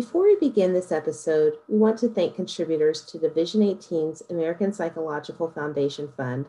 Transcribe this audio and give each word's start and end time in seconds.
Before 0.00 0.22
we 0.22 0.36
begin 0.36 0.72
this 0.72 0.92
episode, 0.92 1.58
we 1.68 1.76
want 1.76 1.98
to 1.98 2.08
thank 2.08 2.34
contributors 2.34 3.02
to 3.02 3.18
Division 3.18 3.60
18's 3.60 4.22
American 4.30 4.72
Psychological 4.72 5.50
Foundation 5.50 6.10
Fund. 6.16 6.46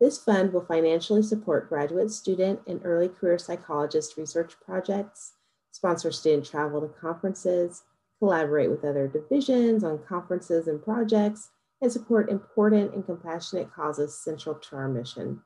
This 0.00 0.18
fund 0.18 0.52
will 0.52 0.64
financially 0.64 1.22
support 1.22 1.68
graduate 1.68 2.10
student 2.10 2.58
and 2.66 2.80
early 2.82 3.08
career 3.08 3.38
psychologist 3.38 4.16
research 4.16 4.54
projects, 4.66 5.34
sponsor 5.70 6.10
student 6.10 6.44
travel 6.44 6.80
to 6.80 6.88
conferences, 6.88 7.84
collaborate 8.18 8.68
with 8.68 8.84
other 8.84 9.06
divisions 9.06 9.84
on 9.84 10.02
conferences 10.02 10.66
and 10.66 10.82
projects, 10.82 11.50
and 11.80 11.92
support 11.92 12.28
important 12.28 12.94
and 12.94 13.06
compassionate 13.06 13.72
causes 13.72 14.18
central 14.18 14.56
to 14.56 14.74
our 14.74 14.88
mission. 14.88 15.40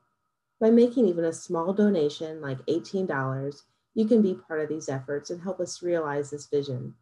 By 0.59 0.71
making 0.71 1.07
even 1.07 1.25
a 1.25 1.31
small 1.31 1.71
donation, 1.71 2.41
like 2.41 2.65
$18, 2.65 3.61
you 3.93 4.07
can 4.07 4.23
be 4.23 4.33
part 4.33 4.61
of 4.61 4.69
these 4.69 4.89
efforts 4.89 5.29
and 5.29 5.39
help 5.39 5.59
us 5.59 5.83
realize 5.83 6.31
this 6.31 6.47
vision. 6.47 6.95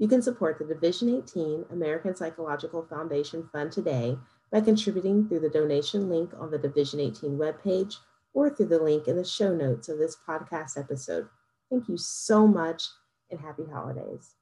You 0.00 0.06
can 0.06 0.22
support 0.22 0.60
the 0.60 0.64
Division 0.64 1.12
18 1.12 1.66
American 1.72 2.14
Psychological 2.14 2.86
Foundation 2.86 3.48
Fund 3.52 3.72
today 3.72 4.16
by 4.52 4.60
contributing 4.60 5.26
through 5.26 5.40
the 5.40 5.50
donation 5.50 6.08
link 6.08 6.30
on 6.38 6.52
the 6.52 6.58
Division 6.58 7.00
18 7.00 7.36
webpage 7.36 7.96
or 8.32 8.48
through 8.48 8.66
the 8.66 8.80
link 8.80 9.08
in 9.08 9.16
the 9.16 9.24
show 9.24 9.52
notes 9.52 9.88
of 9.88 9.98
this 9.98 10.16
podcast 10.16 10.78
episode. 10.78 11.28
Thank 11.68 11.88
you 11.88 11.96
so 11.96 12.46
much 12.46 12.84
and 13.28 13.40
happy 13.40 13.64
holidays. 13.72 14.36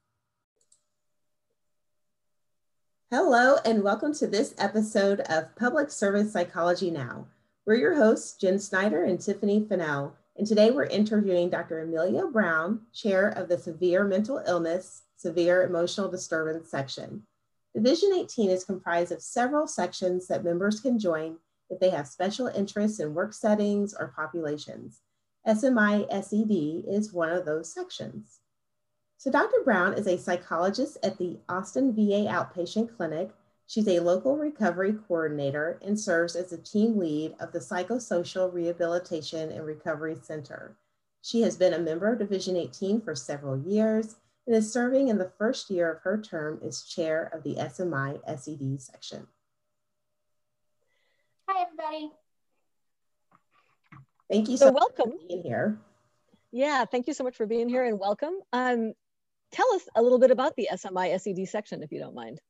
Hello, 3.11 3.57
and 3.65 3.83
welcome 3.83 4.13
to 4.13 4.27
this 4.27 4.55
episode 4.59 5.21
of 5.21 5.57
Public 5.57 5.91
Service 5.91 6.35
Psychology 6.35 6.91
Now. 6.91 7.29
We're 7.65 7.77
your 7.77 7.95
hosts, 7.95 8.37
Jen 8.39 8.59
Snyder 8.59 9.05
and 9.05 9.19
Tiffany 9.19 9.65
Fennell, 9.67 10.17
and 10.39 10.47
today 10.47 10.71
we're 10.71 10.85
interviewing 10.85 11.49
Dr. 11.49 11.81
Amelia 11.81 12.27
Brown, 12.27 12.83
Chair 12.93 13.29
of 13.29 13.49
the 13.49 13.59
Severe 13.59 14.05
Mental 14.05 14.43
Illness 14.47 15.03
Severe 15.17 15.63
Emotional 15.63 16.11
Disturbance 16.11 16.71
section. 16.71 17.23
Division 17.75 18.13
18 18.15 18.51
is 18.51 18.65
comprised 18.65 19.13
of 19.13 19.23
several 19.23 19.67
sections 19.67 20.27
that 20.27 20.45
members 20.45 20.81
can 20.81 20.99
join 20.99 21.37
if 21.71 21.81
they 21.81 21.91
have 21.91 22.07
special 22.07 22.49
interests 22.49 23.01
in 23.01 23.15
work 23.15 23.33
settings 23.33 23.95
or 23.99 24.13
populations. 24.15 25.01
SMI 25.47 26.07
SED 26.11 26.85
is 26.95 27.15
one 27.15 27.31
of 27.31 27.47
those 27.47 27.73
sections. 27.73 28.41
So 29.17 29.31
Dr. 29.31 29.63
Brown 29.65 29.95
is 29.95 30.07
a 30.07 30.19
psychologist 30.19 30.99
at 31.03 31.17
the 31.17 31.39
Austin 31.49 31.95
VA 31.95 32.29
Outpatient 32.29 32.95
Clinic. 32.95 33.31
She's 33.69 33.89
a 33.89 33.99
local 33.99 34.37
recovery 34.37 34.95
coordinator 35.09 35.81
and 35.85 35.99
serves 35.99 36.37
as 36.37 36.51
the 36.51 36.59
team 36.59 36.99
lead 36.99 37.35
of 37.41 37.51
the 37.51 37.59
Psychosocial 37.59 38.53
Rehabilitation 38.53 39.51
and 39.51 39.67
Recovery 39.67 40.17
Center. 40.23 40.77
She 41.21 41.41
has 41.41 41.57
been 41.57 41.75
a 41.75 41.79
member 41.81 42.13
of 42.13 42.21
Division 42.21 42.57
18 42.57 43.01
for 43.01 43.17
several 43.17 43.59
years 43.59 44.15
and 44.47 44.55
is 44.55 44.73
serving 44.73 45.09
in 45.09 45.19
the 45.19 45.33
first 45.37 45.69
year 45.69 45.91
of 45.91 46.01
her 46.03 46.21
term 46.21 46.61
as 46.65 46.85
chair 46.85 47.29
of 47.35 47.43
the 47.43 47.57
SMI 47.57 48.21
SED 48.39 48.81
section. 48.81 49.27
Hi, 51.49 51.63
everybody. 51.63 52.13
Thank 54.31 54.49
you 54.49 54.57
so, 54.57 54.67
so 54.67 54.73
welcome. 54.73 55.13
being 55.29 55.43
here. 55.43 55.81
Yeah, 56.53 56.85
thank 56.85 57.09
you 57.09 57.15
so 57.15 57.25
much 57.25 57.35
for 57.35 57.47
being 57.47 57.69
here 57.69 57.85
and 57.85 57.99
welcome. 57.99 58.35
Um, 58.53 58.93
tell 59.51 59.67
us 59.75 59.89
a 59.97 60.03
little 60.03 60.21
bit 60.21 60.31
about 60.31 60.55
the 60.55 60.69
SMI 60.73 61.21
SED 61.21 61.49
section, 61.49 61.83
if 61.83 61.91
you 61.91 61.99
don't 61.99 62.15
mind. 62.15 62.41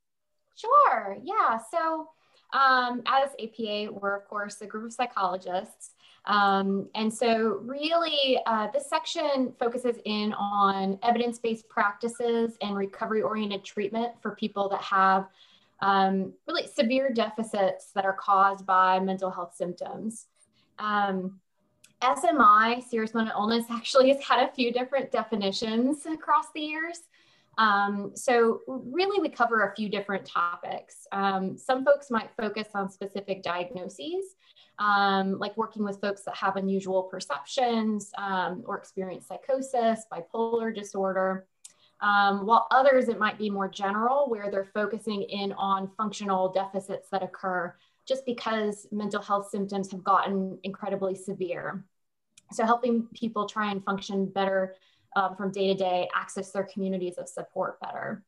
Sure, 0.57 1.17
yeah. 1.23 1.59
So 1.71 2.09
um, 2.53 3.03
as 3.07 3.31
APA, 3.41 3.93
we're 3.93 4.17
of 4.17 4.27
course 4.27 4.61
a 4.61 4.67
group 4.67 4.87
of 4.87 4.93
psychologists 4.93 5.93
um, 6.27 6.89
and 6.95 7.13
so 7.13 7.61
really 7.63 8.39
uh, 8.47 8.69
this 8.73 8.89
section 8.89 9.53
focuses 9.59 9.97
in 10.05 10.33
on 10.35 10.99
evidence-based 11.03 11.69
practices 11.69 12.57
and 12.63 12.77
recovery-oriented 12.77 13.65
treatment 13.65 14.13
for 14.21 14.33
people 14.33 14.69
that 14.71 14.83
have 14.83 15.29
um, 15.81 16.33
really 16.49 16.67
severe 16.67 17.13
deficits 17.13 17.93
that 17.95 18.05
are 18.05 18.15
caused 18.15 18.67
by 18.67 18.99
mental 18.99 19.31
health 19.31 19.55
symptoms. 19.55 20.27
Um, 20.81 21.39
SMI, 22.03 22.83
serious 22.83 23.15
mental 23.15 23.41
illness, 23.41 23.67
actually 23.71 24.09
has 24.09 24.23
had 24.23 24.49
a 24.49 24.53
few 24.53 24.73
different 24.73 25.13
definitions 25.13 26.07
across 26.07 26.47
the 26.55 26.61
years. 26.61 27.03
Um, 27.59 28.13
so 28.15 28.61
really 28.69 29.21
we 29.21 29.29
cover 29.29 29.63
a 29.63 29.75
few 29.75 29.89
different 29.89 30.27
topics. 30.27 31.07
Um, 31.13 31.57
some 31.57 31.85
folks 31.85 32.11
might 32.11 32.31
focus 32.37 32.69
on 32.75 32.91
specific 32.91 33.43
diagnoses, 33.43 34.37
um, 34.79 35.39
like 35.39 35.57
working 35.57 35.83
with 35.83 36.01
folks 36.01 36.23
that 36.23 36.37
have 36.37 36.57
unusual 36.57 37.05
perceptions 37.05 38.11
um, 38.19 38.63
or 38.67 38.77
experience 38.77 39.27
psychosis, 39.27 40.05
bipolar 40.13 40.75
disorder. 40.75 41.47
Um, 42.01 42.45
while 42.45 42.67
others, 42.71 43.09
it 43.09 43.19
might 43.19 43.39
be 43.39 43.49
more 43.49 43.69
general, 43.69 44.29
where 44.29 44.51
they're 44.51 44.69
focusing 44.75 45.23
in 45.23 45.53
on 45.55 45.91
functional 45.97 46.53
deficits 46.53 47.09
that 47.11 47.23
occur 47.23 47.75
just 48.07 48.27
because 48.27 48.87
mental 48.93 49.23
health 49.23 49.49
symptoms 49.49 49.91
have 49.91 50.05
gotten 50.05 50.59
incredibly 50.63 51.15
severe. 51.15 51.85
So, 52.53 52.65
helping 52.65 53.09
people 53.15 53.47
try 53.47 53.71
and 53.71 53.83
function 53.83 54.27
better 54.27 54.75
um, 55.17 55.35
from 55.35 55.51
day 55.51 55.67
to 55.69 55.75
day, 55.75 56.09
access 56.15 56.53
their 56.53 56.65
communities 56.65 57.17
of 57.19 57.29
support 57.29 57.81
better. 57.81 58.23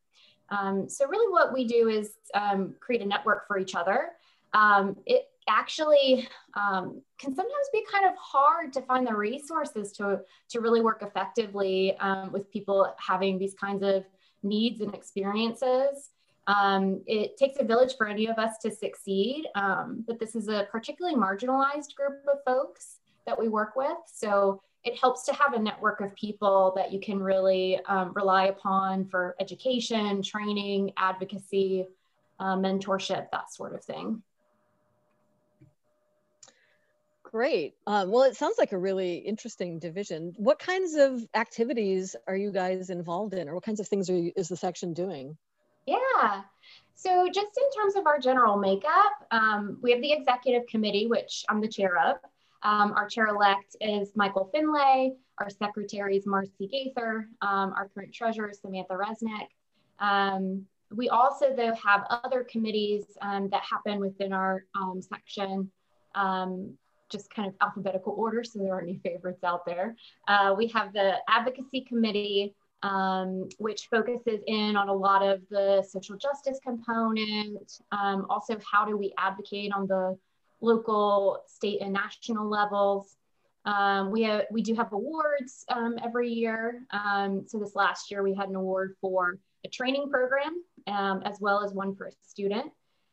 Um, 0.48 0.88
so, 0.88 1.06
really, 1.06 1.30
what 1.30 1.52
we 1.52 1.66
do 1.66 1.88
is 1.88 2.14
um, 2.34 2.74
create 2.80 3.02
a 3.02 3.06
network 3.06 3.46
for 3.46 3.58
each 3.58 3.74
other. 3.74 4.10
Um, 4.54 4.96
it 5.06 5.28
actually 5.48 6.28
um, 6.54 7.00
can 7.18 7.34
sometimes 7.34 7.66
be 7.72 7.84
kind 7.90 8.06
of 8.06 8.12
hard 8.18 8.72
to 8.72 8.82
find 8.82 9.06
the 9.06 9.14
resources 9.14 9.92
to, 9.92 10.20
to 10.48 10.60
really 10.60 10.80
work 10.80 11.02
effectively 11.02 11.96
um, 11.98 12.32
with 12.32 12.50
people 12.50 12.94
having 12.98 13.38
these 13.38 13.54
kinds 13.54 13.82
of 13.82 14.04
needs 14.42 14.80
and 14.80 14.94
experiences. 14.94 16.10
Um, 16.46 17.02
it 17.06 17.36
takes 17.36 17.58
a 17.60 17.64
village 17.64 17.96
for 17.98 18.06
any 18.06 18.26
of 18.26 18.38
us 18.38 18.56
to 18.62 18.70
succeed, 18.70 19.46
um, 19.54 20.04
but 20.06 20.18
this 20.18 20.34
is 20.34 20.48
a 20.48 20.66
particularly 20.70 21.16
marginalized 21.16 21.94
group 21.94 22.22
of 22.32 22.38
folks 22.46 23.00
that 23.26 23.38
we 23.38 23.48
work 23.48 23.76
with. 23.76 23.98
So 24.06 24.62
it 24.84 24.98
helps 24.98 25.24
to 25.24 25.34
have 25.34 25.54
a 25.54 25.58
network 25.58 26.00
of 26.00 26.14
people 26.14 26.72
that 26.76 26.92
you 26.92 27.00
can 27.00 27.20
really 27.20 27.78
um, 27.86 28.12
rely 28.14 28.46
upon 28.46 29.06
for 29.06 29.34
education, 29.40 30.22
training, 30.22 30.92
advocacy, 30.96 31.86
uh, 32.40 32.56
mentorship, 32.56 33.30
that 33.32 33.52
sort 33.52 33.74
of 33.74 33.84
thing. 33.84 34.22
Great. 37.22 37.74
Um, 37.86 38.10
well, 38.10 38.22
it 38.22 38.36
sounds 38.36 38.56
like 38.56 38.72
a 38.72 38.78
really 38.78 39.16
interesting 39.16 39.78
division. 39.78 40.32
What 40.36 40.58
kinds 40.58 40.94
of 40.94 41.26
activities 41.34 42.16
are 42.26 42.36
you 42.36 42.50
guys 42.50 42.88
involved 42.88 43.34
in, 43.34 43.48
or 43.48 43.54
what 43.54 43.64
kinds 43.64 43.80
of 43.80 43.88
things 43.88 44.08
you, 44.08 44.32
is 44.34 44.48
the 44.48 44.56
section 44.56 44.94
doing? 44.94 45.36
Yeah. 45.86 46.42
So, 46.94 47.28
just 47.28 47.58
in 47.58 47.80
terms 47.80 47.96
of 47.96 48.06
our 48.06 48.18
general 48.18 48.56
makeup, 48.56 49.26
um, 49.30 49.78
we 49.82 49.92
have 49.92 50.00
the 50.00 50.12
executive 50.12 50.66
committee, 50.68 51.06
which 51.06 51.44
I'm 51.48 51.60
the 51.60 51.68
chair 51.68 51.98
of. 51.98 52.16
Um, 52.62 52.92
our 52.92 53.08
chair 53.08 53.26
elect 53.28 53.76
is 53.80 54.12
Michael 54.16 54.50
Finlay. 54.52 55.12
Our 55.38 55.50
secretary 55.50 56.16
is 56.16 56.26
Marcy 56.26 56.66
Gaither. 56.66 57.28
Um, 57.40 57.72
our 57.76 57.88
current 57.94 58.12
treasurer 58.12 58.50
is 58.50 58.60
Samantha 58.60 58.94
Resnick. 58.94 59.48
Um, 60.00 60.66
we 60.90 61.08
also, 61.08 61.54
though, 61.54 61.74
have 61.74 62.04
other 62.10 62.44
committees 62.44 63.04
um, 63.20 63.48
that 63.50 63.62
happen 63.62 64.00
within 64.00 64.32
our 64.32 64.64
section. 65.00 65.70
Um, 66.14 66.74
just 67.10 67.32
kind 67.32 67.48
of 67.48 67.54
alphabetical 67.60 68.14
order, 68.16 68.44
so 68.44 68.58
there 68.58 68.74
aren't 68.74 68.88
any 68.88 68.98
favorites 68.98 69.42
out 69.44 69.64
there. 69.64 69.96
Uh, 70.26 70.54
we 70.56 70.66
have 70.68 70.92
the 70.92 71.14
advocacy 71.28 71.82
committee, 71.82 72.54
um, 72.82 73.48
which 73.58 73.88
focuses 73.90 74.40
in 74.46 74.76
on 74.76 74.88
a 74.88 74.92
lot 74.92 75.22
of 75.22 75.40
the 75.50 75.82
social 75.88 76.16
justice 76.16 76.58
component. 76.62 77.80
Um, 77.92 78.26
also, 78.28 78.58
how 78.70 78.84
do 78.84 78.96
we 78.96 79.14
advocate 79.16 79.72
on 79.72 79.86
the 79.86 80.18
local, 80.60 81.42
state, 81.46 81.80
and 81.80 81.92
national 81.92 82.48
levels? 82.48 83.16
Um, 83.64 84.10
we, 84.10 84.22
have, 84.22 84.44
we 84.50 84.62
do 84.62 84.74
have 84.74 84.92
awards 84.92 85.64
um, 85.68 85.96
every 86.02 86.30
year. 86.30 86.82
Um, 86.90 87.44
so 87.46 87.58
this 87.58 87.74
last 87.74 88.10
year, 88.10 88.22
we 88.22 88.34
had 88.34 88.48
an 88.48 88.56
award 88.56 88.96
for 89.00 89.38
a 89.64 89.68
training 89.68 90.08
program, 90.10 90.62
um, 90.86 91.22
as 91.24 91.38
well 91.40 91.62
as 91.62 91.72
one 91.72 91.94
for 91.94 92.06
a 92.06 92.12
student. 92.26 92.72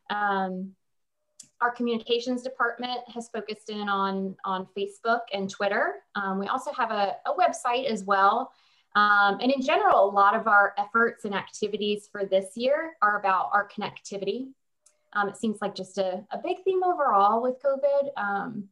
Um, 0.09 0.71
our 1.61 1.71
communications 1.71 2.41
department 2.43 2.99
has 3.13 3.29
focused 3.29 3.69
in 3.69 3.89
on, 3.89 4.35
on 4.45 4.67
Facebook 4.77 5.21
and 5.33 5.49
Twitter. 5.49 5.95
Um, 6.15 6.39
we 6.39 6.47
also 6.47 6.71
have 6.73 6.91
a, 6.91 7.15
a 7.25 7.33
website 7.33 7.85
as 7.85 8.03
well. 8.03 8.51
And 8.95 9.51
in 9.51 9.61
general, 9.61 10.09
a 10.09 10.11
lot 10.11 10.35
of 10.35 10.47
our 10.47 10.73
efforts 10.77 11.25
and 11.25 11.33
activities 11.33 12.07
for 12.11 12.25
this 12.25 12.55
year 12.55 12.93
are 13.01 13.19
about 13.19 13.49
our 13.51 13.67
connectivity. 13.67 14.51
Um, 15.15 15.29
it 15.29 15.37
seems 15.37 15.57
like 15.61 15.75
just 15.75 15.97
a, 15.97 16.23
a, 16.31 16.37
big 16.37 16.63
theme 16.63 16.83
overall 16.83 17.41
with 17.41 17.55
COVID. 17.63 18.09
Um, 18.17 18.65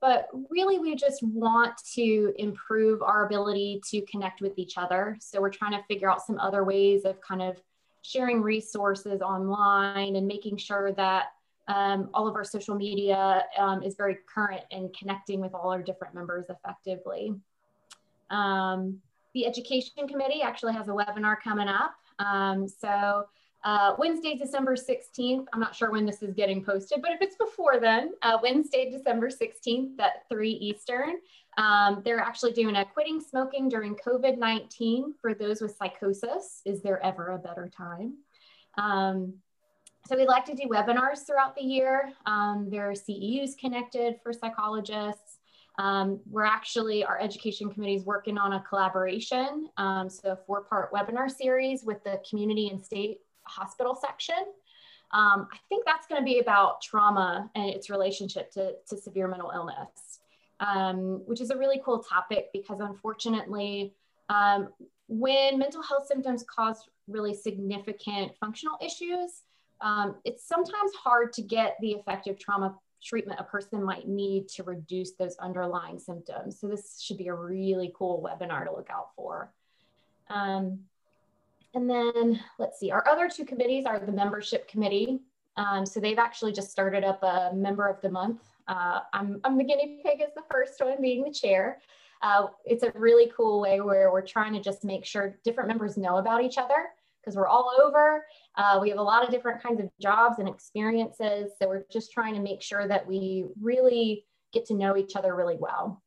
but 0.00 0.28
really, 0.48 0.78
we 0.78 0.96
just 0.96 1.22
want 1.22 1.74
to 1.94 2.32
improve 2.38 3.02
our 3.02 3.26
ability 3.26 3.82
to 3.90 4.00
connect 4.02 4.40
with 4.40 4.58
each 4.58 4.78
other. 4.78 5.18
So 5.20 5.40
we're 5.40 5.50
trying 5.50 5.72
to 5.72 5.84
figure 5.88 6.10
out 6.10 6.24
some 6.26 6.38
other 6.38 6.64
ways 6.64 7.04
of 7.04 7.20
kind 7.20 7.42
of 7.42 7.60
sharing 8.02 8.40
resources 8.40 9.20
online 9.20 10.16
and 10.16 10.26
making 10.26 10.56
sure 10.56 10.92
that 10.92 11.26
um, 11.68 12.08
all 12.14 12.26
of 12.26 12.34
our 12.34 12.44
social 12.44 12.74
media 12.74 13.44
um, 13.58 13.82
is 13.82 13.94
very 13.94 14.18
current 14.32 14.62
and 14.70 14.94
connecting 14.96 15.40
with 15.40 15.54
all 15.54 15.70
our 15.70 15.82
different 15.82 16.14
members 16.14 16.46
effectively. 16.48 17.34
Um, 18.30 19.00
the 19.34 19.46
education 19.46 20.08
committee 20.08 20.42
actually 20.42 20.72
has 20.72 20.88
a 20.88 20.92
webinar 20.92 21.36
coming 21.42 21.68
up 21.68 21.94
Um, 22.18 22.66
so 22.66 23.26
uh, 23.62 23.94
Wednesday, 23.98 24.36
December 24.36 24.74
16th, 24.74 25.46
I'm 25.52 25.60
not 25.60 25.74
sure 25.74 25.90
when 25.90 26.06
this 26.06 26.22
is 26.22 26.32
getting 26.34 26.64
posted, 26.64 27.02
but 27.02 27.12
if 27.12 27.20
it's 27.20 27.36
before 27.36 27.78
then, 27.78 28.12
uh, 28.22 28.38
Wednesday, 28.42 28.90
December 28.90 29.28
16th 29.28 30.00
at 30.00 30.28
3 30.30 30.50
Eastern, 30.50 31.16
um, 31.58 32.00
they're 32.04 32.20
actually 32.20 32.52
doing 32.52 32.76
a 32.76 32.84
quitting 32.84 33.20
smoking 33.20 33.68
during 33.68 33.96
COVID-19 33.96 35.12
for 35.20 35.34
those 35.34 35.60
with 35.60 35.76
psychosis. 35.76 36.62
Is 36.64 36.80
there 36.80 37.04
ever 37.04 37.28
a 37.28 37.38
better 37.38 37.70
time? 37.76 38.14
Um, 38.78 39.34
so 40.06 40.16
we 40.16 40.26
like 40.26 40.46
to 40.46 40.54
do 40.54 40.64
webinars 40.64 41.26
throughout 41.26 41.54
the 41.54 41.62
year. 41.62 42.12
Um, 42.24 42.68
there 42.70 42.88
are 42.88 42.94
CEUs 42.94 43.58
connected 43.58 44.16
for 44.22 44.32
psychologists. 44.32 45.38
Um, 45.78 46.20
we're 46.28 46.44
actually, 46.44 47.04
our 47.04 47.20
education 47.20 47.70
committee 47.70 47.96
is 47.96 48.04
working 48.04 48.38
on 48.38 48.54
a 48.54 48.60
collaboration. 48.60 49.68
Um, 49.76 50.08
so 50.08 50.32
a 50.32 50.36
four 50.46 50.62
part 50.62 50.92
webinar 50.92 51.30
series 51.30 51.84
with 51.84 52.02
the 52.04 52.20
community 52.28 52.68
and 52.68 52.82
state 52.82 53.18
hospital 53.50 53.94
section. 53.94 54.42
Um, 55.12 55.48
I 55.52 55.58
think 55.68 55.84
that's 55.84 56.06
gonna 56.06 56.24
be 56.24 56.38
about 56.38 56.80
trauma 56.80 57.50
and 57.54 57.68
its 57.70 57.90
relationship 57.90 58.50
to, 58.52 58.74
to 58.88 58.96
severe 58.96 59.26
mental 59.28 59.50
illness, 59.54 60.20
um, 60.60 61.22
which 61.26 61.40
is 61.40 61.50
a 61.50 61.56
really 61.56 61.80
cool 61.84 61.98
topic 61.98 62.50
because 62.52 62.80
unfortunately, 62.80 63.94
um, 64.28 64.68
when 65.08 65.58
mental 65.58 65.82
health 65.82 66.06
symptoms 66.06 66.44
cause 66.44 66.88
really 67.08 67.34
significant 67.34 68.36
functional 68.38 68.78
issues, 68.80 69.42
um, 69.80 70.16
it's 70.24 70.46
sometimes 70.46 70.92
hard 70.94 71.32
to 71.32 71.42
get 71.42 71.76
the 71.80 71.92
effective 71.92 72.38
trauma 72.38 72.76
treatment 73.02 73.40
a 73.40 73.44
person 73.44 73.82
might 73.82 74.06
need 74.06 74.48
to 74.48 74.62
reduce 74.62 75.12
those 75.12 75.36
underlying 75.38 75.98
symptoms. 75.98 76.60
So 76.60 76.68
this 76.68 77.00
should 77.00 77.16
be 77.16 77.28
a 77.28 77.34
really 77.34 77.92
cool 77.96 78.22
webinar 78.22 78.64
to 78.66 78.72
look 78.72 78.88
out 78.90 79.08
for. 79.16 79.52
Um, 80.28 80.80
and 81.74 81.88
then 81.88 82.40
let's 82.58 82.78
see, 82.78 82.90
our 82.90 83.06
other 83.08 83.28
two 83.28 83.44
committees 83.44 83.84
are 83.86 83.98
the 83.98 84.12
membership 84.12 84.68
committee. 84.68 85.20
Um, 85.56 85.84
so 85.84 86.00
they've 86.00 86.18
actually 86.18 86.52
just 86.52 86.70
started 86.70 87.04
up 87.04 87.22
a 87.22 87.50
member 87.54 87.86
of 87.86 88.00
the 88.00 88.10
month. 88.10 88.42
Uh, 88.68 89.00
I'm, 89.12 89.40
I'm 89.44 89.58
the 89.58 89.64
guinea 89.64 90.00
pig 90.04 90.20
as 90.20 90.32
the 90.34 90.42
first 90.50 90.80
one 90.80 91.00
being 91.00 91.22
the 91.24 91.32
chair. 91.32 91.80
Uh, 92.22 92.46
it's 92.64 92.82
a 92.82 92.92
really 92.94 93.32
cool 93.36 93.60
way 93.60 93.80
where 93.80 94.12
we're 94.12 94.26
trying 94.26 94.52
to 94.52 94.60
just 94.60 94.84
make 94.84 95.04
sure 95.04 95.38
different 95.44 95.68
members 95.68 95.96
know 95.96 96.18
about 96.18 96.42
each 96.42 96.58
other 96.58 96.90
because 97.20 97.36
we're 97.36 97.48
all 97.48 97.72
over. 97.82 98.24
Uh, 98.56 98.78
we 98.80 98.88
have 98.88 98.98
a 98.98 99.02
lot 99.02 99.24
of 99.24 99.30
different 99.30 99.62
kinds 99.62 99.80
of 99.80 99.88
jobs 100.00 100.38
and 100.38 100.48
experiences. 100.48 101.52
So 101.60 101.68
we're 101.68 101.84
just 101.90 102.12
trying 102.12 102.34
to 102.34 102.40
make 102.40 102.62
sure 102.62 102.86
that 102.88 103.06
we 103.06 103.46
really 103.60 104.24
get 104.52 104.66
to 104.66 104.74
know 104.74 104.96
each 104.96 105.16
other 105.16 105.34
really 105.34 105.56
well. 105.58 106.02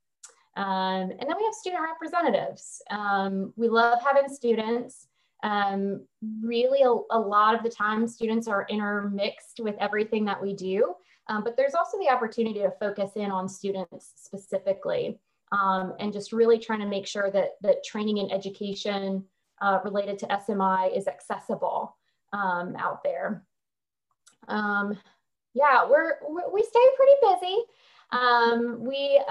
Um, 0.56 1.12
and 1.12 1.22
then 1.22 1.36
we 1.38 1.44
have 1.46 1.54
student 1.54 1.82
representatives. 1.82 2.82
Um, 2.92 3.54
we 3.56 3.70
love 3.70 4.00
having 4.04 4.30
students. 4.34 5.08
Um, 5.44 6.06
really, 6.42 6.82
a, 6.84 7.16
a, 7.16 7.20
lot 7.20 7.54
of 7.54 7.64
the 7.64 7.70
time, 7.70 8.08
students 8.08 8.48
are 8.48 8.66
intermixed 8.70 9.60
with 9.60 9.76
everything 9.80 10.24
that 10.26 10.42
we 10.42 10.54
do. 10.54 10.96
Um, 11.28 11.44
but 11.44 11.58
there's 11.58 11.76
also 11.76 11.98
the 12.00 12.10
opportunity 12.10 12.60
to 12.60 12.72
focus 12.80 13.12
in 13.16 13.30
on 13.30 13.48
students 13.50 14.14
specifically 14.16 15.20
um, 15.52 15.94
and 16.00 16.12
just 16.12 16.32
really 16.32 16.58
trying 16.58 16.80
to 16.80 16.88
make 16.88 17.06
sure 17.06 17.30
that, 17.32 17.52
that 17.62 17.84
training 17.84 18.20
and 18.20 18.32
education 18.32 19.24
uh, 19.62 19.80
related 19.84 20.18
to 20.20 20.28
SMI 20.28 20.96
is 20.98 21.08
accessible 21.08 21.98
um, 22.32 22.76
out 22.78 23.04
there. 23.04 23.44
Um, 24.48 24.98
yeah, 25.54 25.88
we're, 25.88 26.16
we 26.54 26.64
stay 26.64 26.88
pretty 26.98 27.14
busy. 27.22 27.58
Um, 28.12 28.84
we, 28.84 29.22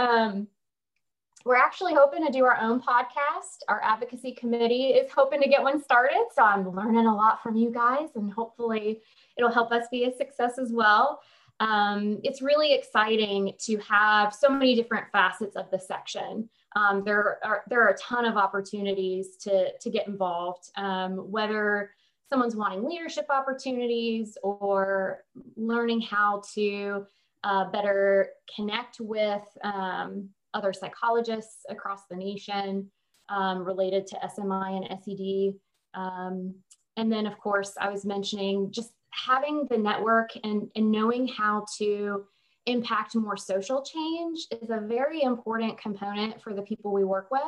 we're 1.44 1.56
actually 1.56 1.94
hoping 1.94 2.24
to 2.24 2.32
do 2.32 2.44
our 2.44 2.56
own 2.58 2.80
podcast. 2.80 3.58
Our 3.68 3.82
advocacy 3.82 4.32
committee 4.32 4.88
is 4.88 5.10
hoping 5.10 5.40
to 5.40 5.48
get 5.48 5.62
one 5.62 5.82
started. 5.82 6.26
So 6.34 6.42
I'm 6.42 6.70
learning 6.70 7.06
a 7.06 7.14
lot 7.14 7.42
from 7.42 7.56
you 7.56 7.72
guys 7.72 8.10
and 8.14 8.30
hopefully 8.30 9.02
it'll 9.36 9.50
help 9.50 9.72
us 9.72 9.86
be 9.90 10.04
a 10.04 10.16
success 10.16 10.58
as 10.58 10.72
well. 10.72 11.20
Um, 11.60 12.18
it's 12.24 12.42
really 12.42 12.74
exciting 12.74 13.52
to 13.60 13.76
have 13.78 14.34
so 14.34 14.48
many 14.48 14.74
different 14.74 15.06
facets 15.12 15.56
of 15.56 15.70
the 15.70 15.78
section. 15.78 16.48
Um, 16.74 17.02
there, 17.04 17.38
are, 17.44 17.62
there 17.68 17.82
are 17.82 17.90
a 17.90 17.98
ton 17.98 18.24
of 18.24 18.36
opportunities 18.36 19.36
to, 19.42 19.76
to 19.78 19.90
get 19.90 20.08
involved, 20.08 20.70
um, 20.76 21.30
whether 21.30 21.90
someone's 22.28 22.56
wanting 22.56 22.82
leadership 22.84 23.26
opportunities 23.28 24.38
or 24.42 25.24
learning 25.56 26.00
how 26.00 26.42
to 26.54 27.06
uh, 27.44 27.70
better 27.70 28.30
connect 28.56 29.00
with 29.00 29.42
um, 29.62 30.30
other 30.54 30.72
psychologists 30.72 31.64
across 31.69 32.02
the 32.10 32.16
nation 32.16 32.90
um, 33.28 33.64
related 33.64 34.06
to 34.08 34.16
SMI 34.16 34.76
and 34.76 35.00
SED. 35.02 35.54
Um, 35.94 36.54
and 36.96 37.10
then, 37.10 37.26
of 37.26 37.38
course, 37.38 37.75
I 37.81 37.88
was 37.88 38.04
mentioning 38.04 38.70
just 38.70 38.90
having 39.10 39.66
the 39.70 39.78
network 39.78 40.31
and, 40.44 40.69
and 40.76 40.90
knowing 40.90 41.28
how 41.28 41.64
to 41.78 42.25
impact 42.66 43.14
more 43.14 43.37
social 43.37 43.82
change 43.82 44.46
is 44.62 44.70
a 44.70 44.81
very 44.81 45.22
important 45.22 45.78
component 45.78 46.40
for 46.40 46.54
the 46.54 46.62
people 46.62 46.93
we 46.93 47.04
work 47.04 47.28
with. 47.31 47.43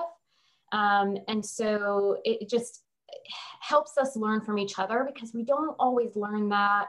Um, 0.72 1.16
and 1.28 1.44
so 1.44 2.18
it 2.24 2.48
just 2.48 2.82
helps 3.60 3.96
us 3.96 4.16
learn 4.16 4.40
from 4.40 4.58
each 4.58 4.78
other 4.78 5.06
because 5.06 5.32
we 5.32 5.44
don't 5.44 5.76
always 5.78 6.16
learn 6.16 6.48
that 6.48 6.88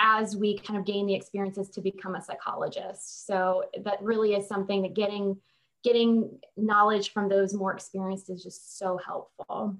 as 0.00 0.34
we 0.34 0.58
kind 0.58 0.78
of 0.78 0.86
gain 0.86 1.06
the 1.06 1.14
experiences 1.14 1.68
to 1.68 1.80
become 1.80 2.14
a 2.14 2.22
psychologist. 2.22 3.26
So 3.26 3.64
that 3.84 4.02
really 4.02 4.34
is 4.34 4.48
something 4.48 4.82
that 4.82 4.94
getting 4.94 5.36
getting 5.82 6.38
knowledge 6.56 7.12
from 7.12 7.28
those 7.28 7.54
more 7.54 7.72
experienced 7.72 8.28
is 8.28 8.42
just 8.42 8.78
so 8.78 8.98
helpful. 8.98 9.76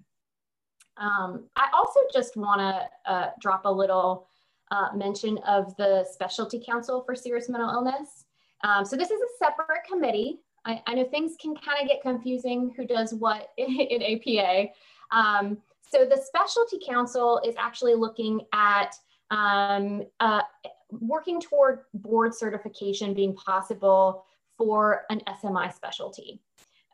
Um, 0.97 1.45
I 1.57 1.69
also 1.75 2.01
just 2.13 2.37
want 2.37 2.61
to 2.61 3.11
uh, 3.11 3.31
drop 3.41 3.67
a 3.67 3.71
little 3.71 4.27
uh, 4.71 4.89
mention 4.95 5.39
of 5.47 5.77
the 5.77 6.07
Specialty 6.11 6.63
Council 6.65 7.03
for 7.05 7.15
Serious 7.15 7.49
Mental 7.51 7.69
Illness. 7.69 8.25
Um, 8.65 8.85
so 8.85 8.97
this 8.97 9.11
is 9.11 9.21
a 9.21 9.45
separate 9.45 9.85
committee. 9.87 10.39
I, 10.65 10.83
I 10.87 10.95
know 10.95 11.05
things 11.05 11.37
can 11.41 11.55
kind 11.55 11.83
of 11.83 11.89
get 11.89 12.03
confusing 12.03 12.73
who 12.77 12.87
does 12.87 13.13
what 13.13 13.49
in, 13.59 13.79
in 13.79 14.03
APA. 14.03 14.69
Um, 15.11 15.59
so 15.91 16.07
the 16.07 16.21
Specialty 16.25 16.79
Council 16.87 17.43
is 17.45 17.55
actually 17.59 17.95
looking 17.95 18.41
at 18.53 18.95
um, 19.31 20.03
uh, 20.21 20.43
working 20.91 21.41
toward 21.41 21.81
board 21.95 22.35
certification 22.35 23.15
being 23.15 23.35
possible 23.35 24.25
for 24.57 25.05
an 25.11 25.21
SMI 25.27 25.75
specialty. 25.75 26.41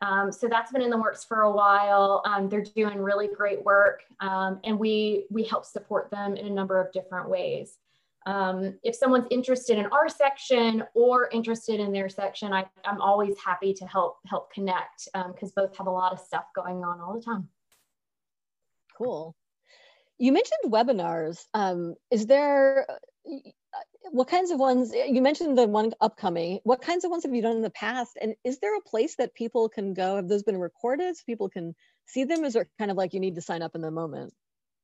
Um, 0.01 0.31
so 0.31 0.47
that's 0.47 0.71
been 0.71 0.83
in 0.83 0.91
the 0.91 0.97
works 0.97 1.23
for 1.23 1.41
a 1.41 1.51
while. 1.51 2.21
Um, 2.25 2.49
they're 2.49 2.63
doing 2.63 2.99
really 2.99 3.27
great 3.27 3.63
work, 3.65 4.03
um, 4.19 4.59
and 4.63 4.77
we 4.77 5.25
we 5.31 5.43
help 5.43 5.65
support 5.65 6.11
them 6.11 6.35
in 6.35 6.45
a 6.45 6.51
number 6.51 6.79
of 6.79 6.91
different 6.91 7.29
ways. 7.29 7.77
Um, 8.27 8.77
if 8.83 8.93
someone's 8.93 9.25
interested 9.31 9.77
in 9.77 9.85
our 9.87 10.09
section 10.09 10.83
or 10.93 11.29
interested 11.29 11.79
in 11.79 11.91
their 11.91 12.09
section, 12.09 12.53
I, 12.53 12.65
am 12.85 13.01
always 13.01 13.35
happy 13.43 13.73
to 13.73 13.85
help 13.87 14.17
help 14.27 14.51
connect 14.53 15.07
because 15.13 15.49
um, 15.49 15.53
both 15.55 15.75
have 15.77 15.87
a 15.87 15.91
lot 15.91 16.13
of 16.13 16.19
stuff 16.19 16.43
going 16.55 16.83
on 16.83 17.01
all 17.01 17.15
the 17.15 17.21
time. 17.21 17.47
Cool. 18.95 19.35
You 20.17 20.31
mentioned 20.31 20.71
webinars. 20.71 21.43
Um, 21.53 21.95
is 22.11 22.25
there 22.25 22.87
what 24.11 24.27
kinds 24.27 24.51
of 24.51 24.59
ones 24.59 24.93
you 24.93 25.21
mentioned 25.21 25.57
the 25.57 25.67
one 25.67 25.91
upcoming. 25.99 26.59
What 26.63 26.81
kinds 26.81 27.03
of 27.03 27.11
ones 27.11 27.23
have 27.23 27.35
you 27.35 27.41
done 27.41 27.57
in 27.57 27.61
the 27.61 27.69
past? 27.71 28.17
And 28.21 28.35
is 28.43 28.59
there 28.59 28.75
a 28.77 28.81
place 28.81 29.15
that 29.17 29.35
people 29.35 29.67
can 29.67 29.93
go? 29.93 30.15
Have 30.15 30.29
those 30.29 30.43
been 30.43 30.59
recorded 30.59 31.15
so 31.15 31.23
people 31.25 31.49
can 31.49 31.75
see 32.05 32.23
them? 32.23 32.45
Is 32.45 32.55
it 32.55 32.67
kind 32.79 32.89
of 32.89 32.97
like 32.97 33.13
you 33.13 33.19
need 33.19 33.35
to 33.35 33.41
sign 33.41 33.61
up 33.61 33.75
in 33.75 33.81
the 33.81 33.91
moment? 33.91 34.33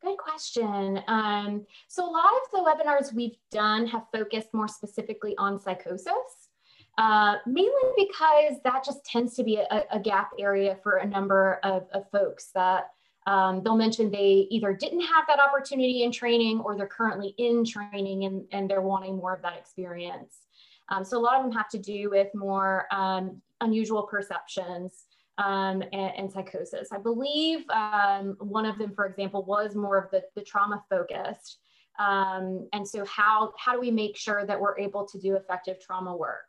Good 0.04 0.18
question. 0.18 1.02
Um, 1.08 1.66
so 1.88 2.04
a 2.04 2.12
lot 2.12 2.26
of 2.26 2.52
the 2.52 2.84
webinars 2.84 3.14
we've 3.14 3.38
done 3.52 3.88
have 3.88 4.04
focused 4.12 4.50
more 4.54 4.68
specifically 4.68 5.34
on 5.38 5.60
psychosis 5.60 6.50
uh, 6.98 7.36
mainly 7.48 7.72
because 7.98 8.60
that 8.64 8.84
just 8.84 9.04
tends 9.06 9.36
to 9.36 9.44
be 9.44 9.58
a, 9.58 9.84
a 9.92 10.00
gap 10.00 10.32
area 10.40 10.78
for 10.84 10.98
a 10.98 11.08
number 11.08 11.60
of, 11.64 11.88
of 11.94 12.10
folks 12.12 12.52
that 12.54 12.92
um, 13.26 13.62
they'll 13.64 13.78
mention 13.78 14.12
they 14.12 14.48
either 14.50 14.74
didn't 14.74 15.02
have 15.02 15.26
that 15.28 15.40
opportunity 15.40 16.04
in 16.04 16.12
training 16.12 16.60
or 16.60 16.76
they're 16.76 16.88
currently 16.88 17.34
in 17.38 17.64
training 17.64 18.26
and, 18.26 18.46
and 18.52 18.70
they're 18.70 18.82
wanting 18.82 19.16
more 19.16 19.34
of 19.34 19.42
that 19.42 19.58
experience. 19.58 20.40
Um, 20.90 21.06
so 21.06 21.18
a 21.18 21.22
lot 21.22 21.36
of 21.36 21.44
them 21.44 21.52
have 21.54 21.70
to 21.70 21.80
do 21.80 22.10
with 22.10 22.28
more 22.36 22.88
um, 22.92 23.42
unusual 23.62 24.04
perceptions 24.04 25.06
um, 25.38 25.82
and, 25.94 26.12
and, 26.18 26.32
psychosis. 26.32 26.90
I 26.92 27.00
believe 27.00 27.68
um, 27.70 28.36
one 28.40 28.66
of 28.66 28.78
them, 28.78 28.94
for 28.94 29.06
example, 29.06 29.44
was 29.46 29.74
more 29.74 29.98
of 29.98 30.12
the, 30.12 30.22
the 30.36 30.44
trauma 30.44 30.84
focused. 30.90 31.58
Um, 31.98 32.68
and 32.74 32.88
so 32.88 33.04
how, 33.06 33.54
how 33.58 33.74
do 33.74 33.80
we 33.80 33.90
make 33.90 34.16
sure 34.18 34.46
that 34.46 34.60
we're 34.60 34.78
able 34.78 35.08
to 35.08 35.20
do 35.20 35.36
effective 35.36 35.80
trauma 35.80 36.16
work? 36.16 36.46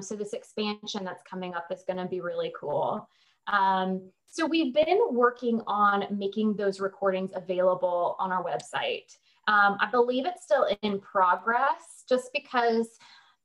so 0.00 0.16
this 0.16 0.32
expansion 0.32 1.04
that's 1.04 1.22
coming 1.28 1.52
up 1.52 1.66
is 1.70 1.84
gonna 1.86 2.08
be 2.08 2.22
really 2.22 2.50
cool. 2.58 3.06
Um, 3.46 4.10
so 4.26 4.46
we've 4.46 4.74
been 4.74 5.00
working 5.10 5.60
on 5.66 6.06
making 6.10 6.56
those 6.56 6.80
recordings 6.80 7.30
available 7.34 8.16
on 8.18 8.32
our 8.32 8.42
website. 8.42 9.16
Um, 9.46 9.76
I 9.80 9.88
believe 9.90 10.26
it's 10.26 10.42
still 10.42 10.66
in 10.82 11.00
progress 11.00 12.04
just 12.08 12.32
because 12.32 12.98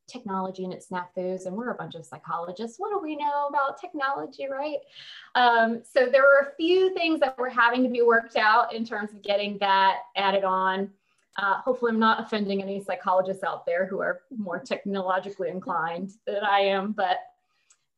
technology 0.09 0.63
and 0.63 0.73
its 0.73 0.87
snafus, 0.89 1.45
and 1.45 1.55
we're 1.55 1.69
a 1.69 1.75
bunch 1.75 1.95
of 1.95 2.05
psychologists. 2.05 2.79
What 2.79 2.89
do 2.89 2.99
we 2.99 3.15
know 3.15 3.47
about 3.47 3.79
technology, 3.79 4.47
right? 4.49 4.79
Um, 5.35 5.81
so 5.83 6.07
there 6.11 6.23
were 6.23 6.49
a 6.49 6.55
few 6.55 6.93
things 6.95 7.19
that 7.19 7.37
were 7.37 7.49
having 7.49 7.83
to 7.83 7.89
be 7.89 8.01
worked 8.01 8.35
out 8.35 8.73
in 8.73 8.85
terms 8.85 9.11
of 9.11 9.21
getting 9.21 9.57
that 9.59 9.99
added 10.15 10.43
on. 10.43 10.89
Uh, 11.37 11.61
hopefully, 11.61 11.91
I'm 11.91 11.99
not 11.99 12.21
offending 12.21 12.61
any 12.61 12.83
psychologists 12.83 13.43
out 13.43 13.65
there 13.65 13.85
who 13.85 14.01
are 14.01 14.21
more 14.35 14.59
technologically 14.59 15.49
inclined 15.49 16.11
than 16.25 16.43
I 16.43 16.61
am, 16.61 16.91
but 16.91 17.17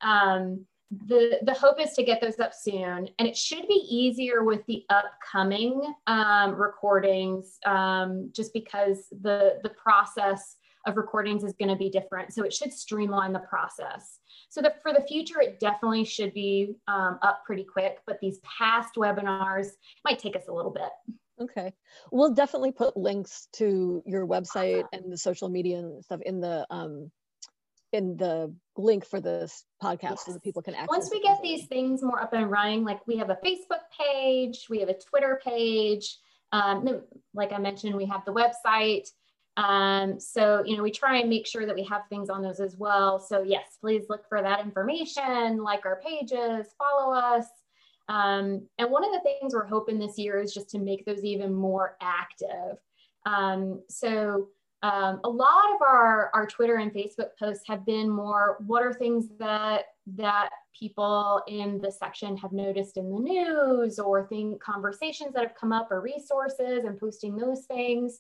um, 0.01 0.65
the 1.07 1.39
the 1.43 1.53
hope 1.53 1.79
is 1.79 1.93
to 1.93 2.03
get 2.03 2.19
those 2.21 2.39
up 2.39 2.53
soon. 2.53 3.07
And 3.17 3.27
it 3.27 3.37
should 3.37 3.67
be 3.67 3.85
easier 3.89 4.43
with 4.43 4.65
the 4.67 4.83
upcoming 4.89 5.81
um, 6.07 6.55
recordings 6.55 7.57
um, 7.65 8.29
just 8.35 8.53
because 8.53 9.07
the 9.21 9.59
the 9.63 9.69
process 9.69 10.57
of 10.87 10.97
recordings 10.97 11.43
is 11.43 11.53
going 11.53 11.69
to 11.69 11.75
be 11.75 11.89
different. 11.89 12.33
So 12.33 12.43
it 12.43 12.51
should 12.51 12.73
streamline 12.73 13.33
the 13.33 13.39
process. 13.39 14.19
So 14.49 14.61
the, 14.61 14.73
for 14.81 14.91
the 14.91 15.05
future 15.07 15.39
it 15.39 15.59
definitely 15.59 16.03
should 16.03 16.33
be 16.33 16.75
um, 16.87 17.19
up 17.21 17.43
pretty 17.45 17.63
quick 17.63 17.99
but 18.05 18.19
these 18.21 18.39
past 18.39 18.95
webinars 18.95 19.67
might 20.03 20.19
take 20.19 20.35
us 20.35 20.47
a 20.49 20.53
little 20.53 20.71
bit. 20.71 20.89
Okay. 21.39 21.73
We'll 22.11 22.33
definitely 22.33 22.71
put 22.71 22.97
links 22.97 23.47
to 23.53 24.03
your 24.05 24.27
website 24.27 24.83
and 24.91 25.11
the 25.11 25.17
social 25.17 25.49
media 25.49 25.79
and 25.79 26.03
stuff 26.03 26.21
in 26.21 26.41
the 26.41 26.67
um, 26.69 27.11
in 27.93 28.15
the 28.17 28.53
link 28.77 29.05
for 29.05 29.19
this 29.19 29.65
podcast 29.83 30.01
yes. 30.01 30.25
so 30.25 30.33
that 30.33 30.43
people 30.43 30.61
can 30.61 30.73
access 30.73 30.89
once 30.89 31.09
we 31.11 31.21
get 31.21 31.41
these 31.41 31.67
things 31.67 32.01
more 32.01 32.21
up 32.21 32.33
and 32.33 32.49
running 32.49 32.83
like 32.83 33.05
we 33.05 33.17
have 33.17 33.29
a 33.29 33.37
facebook 33.45 33.81
page 33.99 34.67
we 34.69 34.79
have 34.79 34.89
a 34.89 34.97
twitter 34.97 35.39
page 35.43 36.17
um, 36.51 37.01
like 37.33 37.51
i 37.51 37.57
mentioned 37.57 37.95
we 37.95 38.05
have 38.05 38.25
the 38.25 38.33
website. 38.33 39.07
Um, 39.57 40.17
so 40.17 40.63
you 40.65 40.77
know 40.77 40.83
we 40.83 40.91
try 40.91 41.17
and 41.17 41.29
make 41.29 41.45
sure 41.45 41.65
that 41.65 41.75
we 41.75 41.83
have 41.83 42.03
things 42.09 42.29
on 42.29 42.41
those 42.41 42.61
as 42.61 42.77
well. 42.77 43.19
So 43.19 43.43
yes 43.43 43.77
please 43.81 44.05
look 44.09 44.27
for 44.29 44.41
that 44.41 44.61
information 44.61 45.57
like 45.57 45.85
our 45.85 46.01
pages 46.01 46.67
follow 46.77 47.13
us. 47.13 47.45
Um, 48.07 48.67
and 48.77 48.89
one 48.89 49.03
of 49.05 49.11
the 49.11 49.21
things 49.21 49.53
we're 49.53 49.65
hoping 49.65 49.99
this 49.99 50.17
year 50.17 50.39
is 50.39 50.53
just 50.53 50.69
to 50.71 50.79
make 50.79 51.05
those 51.05 51.23
even 51.23 51.53
more 51.53 51.97
active. 52.01 52.77
Um, 53.25 53.81
so 53.89 54.47
um, 54.83 55.19
a 55.23 55.29
lot 55.29 55.75
of 55.75 55.81
our, 55.81 56.31
our 56.33 56.47
Twitter 56.47 56.77
and 56.77 56.91
Facebook 56.91 57.29
posts 57.37 57.63
have 57.67 57.85
been 57.85 58.09
more 58.09 58.57
what 58.65 58.83
are 58.83 58.93
things 58.93 59.27
that 59.37 59.85
that 60.15 60.49
people 60.77 61.41
in 61.47 61.79
the 61.79 61.91
section 61.91 62.35
have 62.35 62.51
noticed 62.51 62.97
in 62.97 63.11
the 63.11 63.19
news 63.19 63.99
or 63.99 64.25
think 64.27 64.61
conversations 64.61 65.33
that 65.33 65.43
have 65.43 65.55
come 65.55 65.71
up 65.71 65.91
or 65.91 66.01
resources 66.01 66.85
and 66.85 66.99
posting 66.99 67.35
those 67.35 67.65
things. 67.65 68.19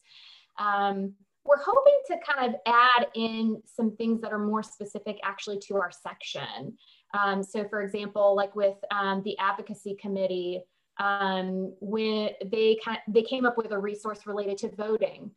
Um, 0.59 1.13
we're 1.43 1.57
hoping 1.57 1.97
to 2.07 2.17
kind 2.31 2.53
of 2.53 2.59
add 2.67 3.07
in 3.15 3.63
some 3.65 3.95
things 3.95 4.21
that 4.21 4.31
are 4.31 4.37
more 4.37 4.61
specific 4.61 5.19
actually 5.23 5.57
to 5.67 5.75
our 5.77 5.89
section. 5.91 6.77
Um, 7.15 7.41
so 7.41 7.67
for 7.67 7.81
example, 7.81 8.35
like 8.35 8.55
with 8.55 8.77
um, 8.91 9.23
the 9.23 9.35
advocacy 9.39 9.97
committee, 9.99 10.61
um, 10.99 11.73
when 11.79 12.29
they, 12.45 12.77
they 13.07 13.23
came 13.23 13.45
up 13.45 13.57
with 13.57 13.71
a 13.71 13.79
resource 13.79 14.27
related 14.27 14.59
to 14.59 14.75
voting. 14.75 15.31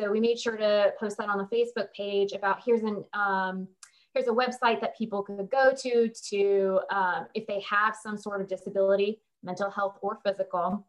So 0.00 0.10
we 0.10 0.20
made 0.20 0.38
sure 0.38 0.56
to 0.56 0.92
post 0.98 1.18
that 1.18 1.28
on 1.28 1.36
the 1.36 1.44
Facebook 1.44 1.92
page 1.94 2.32
about 2.32 2.62
here's 2.64 2.82
an 2.82 3.04
um, 3.12 3.68
here's 4.14 4.28
a 4.28 4.30
website 4.30 4.80
that 4.80 4.96
people 4.96 5.22
could 5.22 5.50
go 5.50 5.72
to 5.76 6.08
to 6.30 6.80
um, 6.90 7.26
if 7.34 7.46
they 7.46 7.60
have 7.60 7.94
some 7.94 8.16
sort 8.16 8.40
of 8.40 8.48
disability, 8.48 9.20
mental 9.42 9.70
health 9.70 9.98
or 10.00 10.18
physical, 10.24 10.86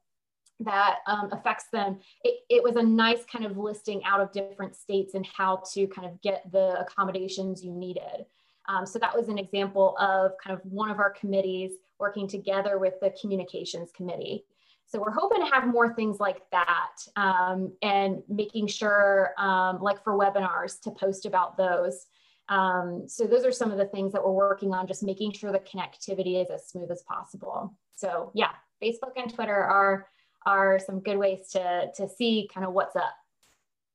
that 0.62 1.00
um, 1.08 1.30
affects 1.34 1.66
them. 1.74 2.00
It, 2.24 2.40
it 2.50 2.64
was 2.64 2.78
a 2.78 2.84
nice 2.84 3.26
kind 3.26 3.46
of 3.46 3.58
listing 3.58 4.02
out 4.06 4.22
of 4.22 4.32
different 4.32 4.76
states 4.76 5.14
and 5.14 5.26
how 5.26 5.62
to 5.74 5.88
kind 5.88 6.08
of 6.08 6.22
get 6.22 6.50
the 6.52 6.80
accommodations 6.80 7.64
you 7.64 7.74
needed. 7.74 8.26
Um, 8.70 8.86
so 8.86 8.98
that 9.00 9.16
was 9.16 9.28
an 9.28 9.38
example 9.38 9.98
of 9.98 10.32
kind 10.42 10.58
of 10.58 10.66
one 10.72 10.90
of 10.90 11.00
our 11.00 11.10
committees 11.10 11.72
working 12.00 12.28
together 12.28 12.78
with 12.78 12.94
the 13.02 13.14
communications 13.20 13.92
committee. 13.92 14.46
So 14.92 15.00
we're 15.00 15.12
hoping 15.12 15.40
to 15.40 15.50
have 15.54 15.68
more 15.68 15.94
things 15.94 16.20
like 16.20 16.42
that 16.52 16.98
um, 17.16 17.72
and 17.82 18.22
making 18.28 18.68
sure, 18.68 19.34
um, 19.38 19.82
like 19.82 20.04
for 20.04 20.18
webinars, 20.18 20.82
to 20.82 20.92
post 20.92 21.26
about 21.26 21.56
those. 21.56 22.08
Um, 22.50 23.06
so 23.08 23.24
those 23.24 23.46
are 23.46 23.54
some 23.54 23.72
of 23.72 23.78
the 23.78 23.86
things 23.86 24.12
that 24.12 24.22
we're 24.22 24.34
working 24.34 24.74
on, 24.74 24.88
just 24.88 25.02
making 25.02 25.32
sure 25.32 25.54
the 25.54 25.60
connectivity 25.60 26.44
is 26.44 26.50
as 26.50 26.68
smooth 26.68 26.92
as 26.92 27.04
possible. 27.04 27.74
So 27.96 28.32
yeah, 28.36 28.52
Facebook 28.84 29.14
and 29.16 29.34
Twitter 29.34 29.56
are 29.56 30.08
are 30.46 30.80
some 30.80 31.00
good 31.00 31.18
ways 31.18 31.50
to 31.52 31.90
to 31.96 32.10
see 32.10 32.50
kind 32.54 32.66
of 32.66 32.74
what's 32.74 32.98
up. 32.98 33.14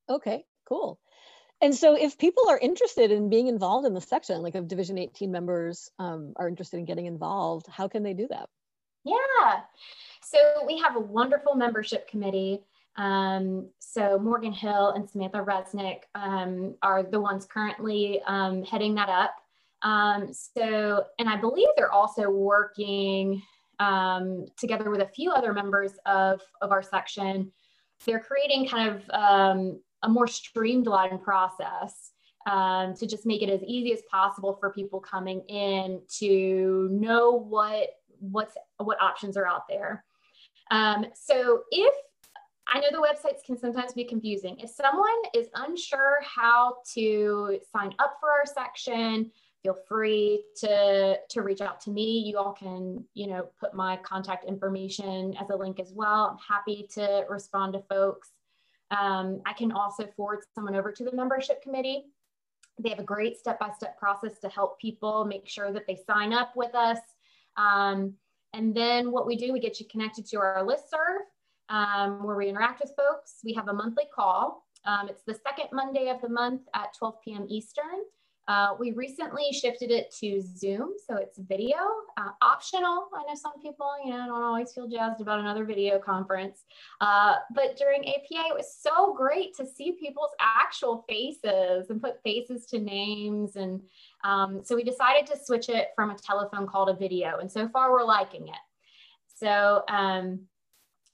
Okay, 0.08 0.46
cool. 0.66 0.98
And 1.60 1.74
so 1.74 1.94
if 1.94 2.16
people 2.16 2.48
are 2.48 2.58
interested 2.58 3.10
in 3.10 3.28
being 3.28 3.48
involved 3.48 3.86
in 3.86 3.92
the 3.92 4.00
section, 4.00 4.40
like 4.40 4.54
if 4.54 4.66
Division 4.66 4.96
18 4.96 5.30
members 5.30 5.90
um, 5.98 6.32
are 6.36 6.48
interested 6.48 6.78
in 6.78 6.86
getting 6.86 7.06
involved, 7.06 7.66
how 7.66 7.88
can 7.88 8.02
they 8.02 8.14
do 8.14 8.28
that? 8.28 8.48
Yeah. 9.06 9.60
So 10.20 10.64
we 10.66 10.78
have 10.78 10.96
a 10.96 11.00
wonderful 11.00 11.54
membership 11.54 12.08
committee. 12.08 12.64
Um, 12.96 13.68
so 13.78 14.18
Morgan 14.18 14.52
Hill 14.52 14.90
and 14.96 15.08
Samantha 15.08 15.38
Resnick 15.38 16.00
um, 16.16 16.74
are 16.82 17.04
the 17.04 17.20
ones 17.20 17.46
currently 17.46 18.20
um, 18.26 18.64
heading 18.64 18.96
that 18.96 19.08
up. 19.08 19.36
Um, 19.82 20.32
so, 20.32 21.04
and 21.20 21.28
I 21.28 21.36
believe 21.36 21.68
they're 21.76 21.92
also 21.92 22.28
working 22.28 23.42
um, 23.78 24.46
together 24.58 24.90
with 24.90 25.02
a 25.02 25.08
few 25.08 25.30
other 25.30 25.52
members 25.52 25.92
of, 26.06 26.40
of 26.60 26.72
our 26.72 26.82
section. 26.82 27.52
They're 28.04 28.20
creating 28.20 28.66
kind 28.68 28.90
of 28.90 29.10
um, 29.10 29.80
a 30.02 30.08
more 30.08 30.26
streamlined 30.26 31.22
process 31.22 32.10
to 32.46 33.06
just 33.06 33.26
make 33.26 33.42
it 33.42 33.50
as 33.50 33.62
easy 33.62 33.92
as 33.92 34.02
possible 34.10 34.56
for 34.58 34.72
people 34.72 34.98
coming 34.98 35.42
in 35.48 36.00
to 36.18 36.88
know 36.90 37.32
what 37.32 37.88
what's 38.20 38.56
what 38.78 39.00
options 39.00 39.36
are 39.36 39.46
out 39.46 39.62
there. 39.68 40.04
Um, 40.70 41.06
so 41.14 41.62
if 41.70 41.94
I 42.68 42.80
know 42.80 42.88
the 42.90 42.98
websites 42.98 43.44
can 43.44 43.56
sometimes 43.56 43.92
be 43.92 44.04
confusing. 44.04 44.58
If 44.58 44.70
someone 44.70 45.08
is 45.34 45.46
unsure 45.54 46.18
how 46.22 46.78
to 46.94 47.60
sign 47.72 47.94
up 48.00 48.16
for 48.20 48.30
our 48.30 48.44
section, 48.44 49.30
feel 49.62 49.76
free 49.88 50.44
to 50.56 51.16
to 51.28 51.42
reach 51.42 51.60
out 51.60 51.80
to 51.82 51.90
me. 51.90 52.18
You 52.26 52.38
all 52.38 52.52
can, 52.52 53.04
you 53.14 53.28
know, 53.28 53.48
put 53.60 53.74
my 53.74 53.96
contact 53.98 54.44
information 54.44 55.34
as 55.40 55.50
a 55.50 55.56
link 55.56 55.78
as 55.78 55.92
well. 55.92 56.30
I'm 56.32 56.56
happy 56.56 56.88
to 56.94 57.24
respond 57.28 57.74
to 57.74 57.82
folks. 57.88 58.30
Um, 58.90 59.40
I 59.46 59.52
can 59.52 59.72
also 59.72 60.06
forward 60.16 60.40
someone 60.54 60.76
over 60.76 60.92
to 60.92 61.04
the 61.04 61.12
membership 61.12 61.62
committee. 61.62 62.04
They 62.78 62.90
have 62.90 62.98
a 62.98 63.04
great 63.04 63.38
step-by-step 63.38 63.94
-step 63.94 63.98
process 63.98 64.38
to 64.40 64.48
help 64.48 64.78
people 64.78 65.24
make 65.24 65.48
sure 65.48 65.72
that 65.72 65.86
they 65.86 65.96
sign 65.96 66.32
up 66.32 66.54
with 66.54 66.74
us. 66.74 66.98
Um, 67.56 68.14
and 68.52 68.74
then 68.74 69.10
what 69.12 69.26
we 69.26 69.36
do, 69.36 69.52
we 69.52 69.60
get 69.60 69.80
you 69.80 69.86
connected 69.90 70.26
to 70.26 70.38
our 70.38 70.64
listserv 70.64 71.18
um, 71.68 72.24
where 72.24 72.36
we 72.36 72.48
interact 72.48 72.80
with 72.80 72.92
folks. 72.96 73.40
We 73.44 73.52
have 73.54 73.68
a 73.68 73.72
monthly 73.72 74.04
call. 74.14 74.64
Um, 74.84 75.08
it's 75.08 75.22
the 75.24 75.34
second 75.34 75.66
Monday 75.72 76.08
of 76.08 76.20
the 76.20 76.28
month 76.28 76.62
at 76.74 76.94
12 76.98 77.16
p.m. 77.24 77.46
Eastern. 77.48 78.04
Uh, 78.48 78.74
we 78.78 78.92
recently 78.92 79.52
shifted 79.52 79.90
it 79.90 80.14
to 80.20 80.40
Zoom, 80.40 80.92
so 81.04 81.16
it's 81.16 81.36
video, 81.36 81.78
uh, 82.16 82.30
optional. 82.42 83.08
I 83.12 83.24
know 83.26 83.34
some 83.34 83.60
people, 83.60 83.90
you 84.04 84.12
know, 84.12 84.26
don't 84.26 84.42
always 84.42 84.72
feel 84.72 84.86
jazzed 84.86 85.20
about 85.20 85.40
another 85.40 85.64
video 85.64 85.98
conference, 85.98 86.64
uh, 87.00 87.34
but 87.52 87.76
during 87.76 88.08
APA, 88.08 88.48
it 88.48 88.54
was 88.54 88.76
so 88.80 89.14
great 89.14 89.56
to 89.56 89.66
see 89.66 89.96
people's 89.98 90.30
actual 90.40 91.04
faces 91.08 91.90
and 91.90 92.00
put 92.00 92.22
faces 92.22 92.66
to 92.66 92.78
names. 92.78 93.56
And 93.56 93.80
um, 94.22 94.60
so 94.62 94.76
we 94.76 94.84
decided 94.84 95.26
to 95.26 95.44
switch 95.44 95.68
it 95.68 95.88
from 95.96 96.10
a 96.10 96.16
telephone 96.16 96.68
call 96.68 96.86
to 96.86 96.94
video, 96.94 97.38
and 97.38 97.50
so 97.50 97.68
far 97.68 97.90
we're 97.90 98.04
liking 98.04 98.46
it. 98.46 98.54
So 99.34 99.82
um, 99.88 100.40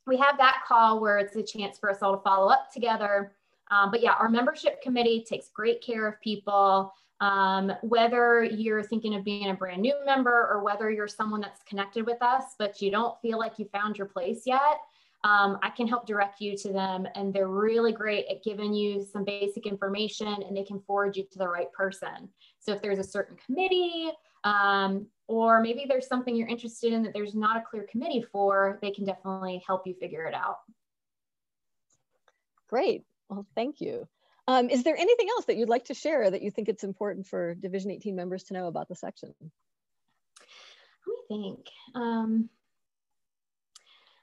we 0.07 0.19
have 0.19 0.37
that 0.37 0.65
call 0.69 1.01
where 1.01 1.17
it's 1.17 1.37
a 1.37 1.43
chance 1.43 1.79
for 1.79 1.91
us 1.91 2.03
all 2.03 2.15
to 2.15 2.23
follow 2.23 2.49
up 2.49 2.71
together. 2.75 3.33
Um, 3.71 3.91
but 3.91 4.03
yeah, 4.03 4.13
our 4.13 4.29
membership 4.29 4.83
committee 4.83 5.25
takes 5.27 5.49
great 5.49 5.83
care 5.83 6.07
of 6.07 6.21
people. 6.21 6.93
Um, 7.23 7.71
whether 7.83 8.43
you're 8.43 8.83
thinking 8.83 9.15
of 9.15 9.23
being 9.23 9.51
a 9.51 9.55
brand 9.55 9.81
new 9.81 9.95
member 10.05 10.49
or 10.51 10.65
whether 10.65 10.91
you're 10.91 11.07
someone 11.07 11.41
that's 11.41 11.63
connected 11.63 12.05
with 12.05 12.21
us, 12.21 12.57
but 12.59 12.83
you 12.83 12.91
don't 12.91 13.17
feel 13.23 13.39
like 13.39 13.61
you 13.61 13.69
found 13.73 13.97
your 13.97 14.09
place 14.09 14.43
yet, 14.45 14.81
um, 15.23 15.57
I 15.63 15.71
can 15.71 15.87
help 15.87 16.05
direct 16.05 16.41
you 16.41 16.57
to 16.57 16.73
them. 16.73 17.07
And 17.15 17.33
they're 17.33 17.47
really 17.47 17.93
great 17.93 18.27
at 18.29 18.43
giving 18.43 18.75
you 18.75 19.05
some 19.05 19.25
basic 19.25 19.67
information 19.67 20.27
and 20.27 20.57
they 20.57 20.65
can 20.65 20.81
forward 20.81 21.17
you 21.17 21.25
to 21.31 21.39
the 21.39 21.47
right 21.47 21.73
person. 21.73 22.29
So 22.59 22.73
if 22.73 22.83
there's 22.83 22.99
a 22.99 23.05
certain 23.05 23.37
committee, 23.47 24.11
um, 24.43 25.07
or 25.29 25.63
maybe 25.63 25.87
there's 25.89 26.09
something 26.09 26.35
you're 26.35 26.49
interested 26.49 26.93
in 26.93 27.05
that 27.05 27.15
there's 27.15 27.37
not 27.37 27.57
a 27.57 27.63
clear 27.63 27.87
committee 27.89 28.27
for, 28.33 28.81
they 28.83 28.91
can 28.91 29.05
definitely 29.05 29.63
help 29.65 29.87
you 29.87 29.95
figure 29.95 30.25
it 30.25 30.35
out. 30.35 30.57
Great. 32.67 33.05
Well, 33.29 33.47
thank 33.55 33.81
you. 33.81 34.09
Um, 34.49 34.71
is 34.71 34.83
there 34.83 34.97
anything 34.97 35.29
else 35.31 35.45
that 35.47 35.57
you'd 35.57 35.69
like 35.69 35.85
to 35.87 35.95
share 35.95 36.31
that 36.31 36.43
you 36.43 36.51
think 36.51 36.69
it's 36.69 36.85
important 36.85 37.27
for 37.27 37.55
Division 37.55 37.91
18 37.91 38.17
members 38.17 38.45
to 38.45 38.55
know 38.55 38.67
about 38.67 38.89
the 38.89 38.97
section? 38.97 39.35
Let 41.07 41.39
me 41.39 41.55
think. 41.55 41.67
Um, 41.95 42.49